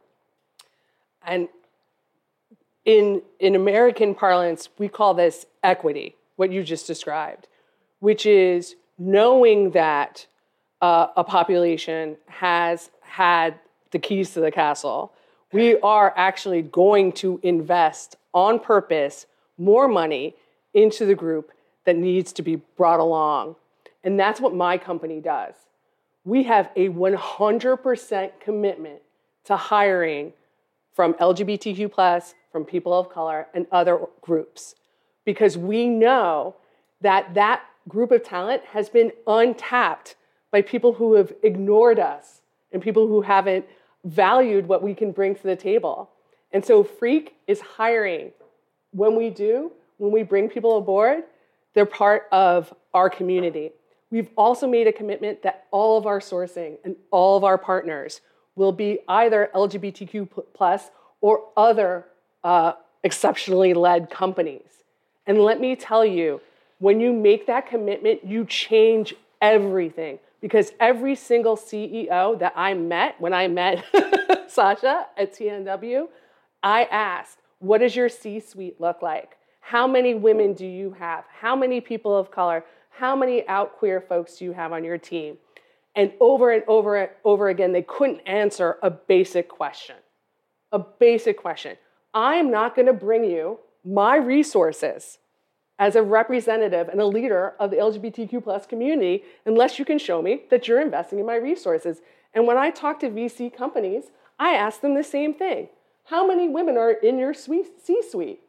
[1.27, 1.49] and
[2.85, 7.49] in in american parlance we call this equity what you just described
[7.99, 10.25] which is knowing that
[10.81, 13.59] uh, a population has had
[13.91, 15.13] the keys to the castle,
[15.53, 19.27] we are actually going to invest on purpose
[19.59, 20.35] more money
[20.75, 21.53] into the group
[21.85, 23.55] that needs to be brought along.
[24.03, 25.55] And that's what my company does.
[26.25, 29.01] We have a 100% commitment
[29.45, 30.33] to hiring
[30.95, 34.75] from LGBTQ, plus, from people of color, and other groups
[35.25, 36.55] because we know
[37.01, 40.17] that that group of talent has been untapped
[40.51, 42.41] by people who have ignored us
[42.73, 43.65] and people who haven't
[44.05, 46.11] valued what we can bring to the table.
[46.53, 48.33] And so Freeq is hiring.
[48.93, 51.25] When we do, when we bring people aboard,
[51.75, 53.73] they're part of our community.
[54.13, 58.21] We've also made a commitment that all of our sourcing and all of our partners
[58.55, 60.91] will be either LGBTQ plus
[61.23, 62.05] or other
[62.45, 64.85] uh, exceptionally led companies.
[65.27, 66.43] And let me tell you,
[66.79, 73.19] when you make that commitment, you change everything because every single CEO that I met
[73.19, 73.83] when I met
[74.47, 76.07] Sasha at TNW,
[76.63, 79.39] I asked, what does your C suite look like?
[79.61, 81.25] How many women do you have?
[81.41, 82.63] How many people of color?
[82.97, 85.39] How many out queer folks do you have on your team?
[85.95, 89.97] And over and over and over again, they couldn't answer a basic question.
[90.73, 91.77] A basic question.
[92.15, 95.19] I'm not going to bring you my resources
[95.79, 100.23] as a representative and a leader of the LGBTQ plus community unless you can show
[100.23, 102.01] me that you're investing in my resources.
[102.35, 104.05] And when I talk to VC companies,
[104.39, 105.69] I ask them the same thing.
[106.05, 108.41] How many women are in your C-suite?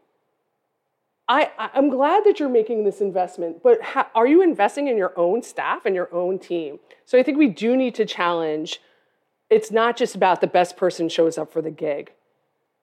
[1.28, 5.13] I, I'm glad that you're making this investment, but how, are you investing in your
[5.17, 6.80] own staff and your own team?
[7.05, 8.82] So I think we do need to challenge.
[9.49, 12.11] It's not just about the best person shows up for the gig.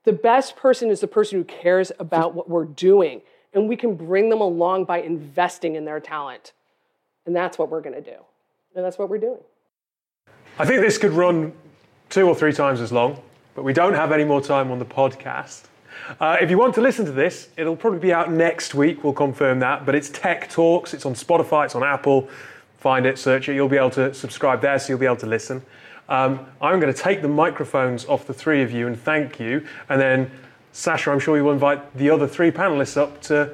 [0.05, 3.21] The best person is the person who cares about what we're doing
[3.53, 6.53] and we can bring them along by investing in their talent.
[7.27, 8.17] And that's what we're going to do.
[8.75, 9.41] And that's what we're doing.
[10.59, 11.53] I think this could run
[12.09, 13.21] two or three times as long,
[13.55, 15.65] but we don't have any more time on the podcast.
[16.21, 19.05] Uh, if you want to listen to this, it'll probably be out next week.
[19.05, 19.87] We'll confirm that.
[19.87, 20.95] But it's Tech Talks.
[20.95, 21.67] It's on Spotify.
[21.67, 22.29] It's on Apple.
[22.79, 23.55] Find it, search it.
[23.55, 25.63] You'll be able to subscribe there, so you'll be able to listen.
[26.09, 29.65] Um, I'm going to take the microphones off the three of you and thank you,
[29.89, 30.31] and then
[30.73, 33.53] Sasha, I'm sure you will invite the other three panelists up to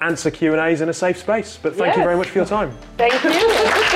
[0.00, 1.58] answer Q&As in a safe space.
[1.60, 1.96] But thank yes.
[1.96, 2.76] you very much for your time.
[2.96, 3.95] Thank you.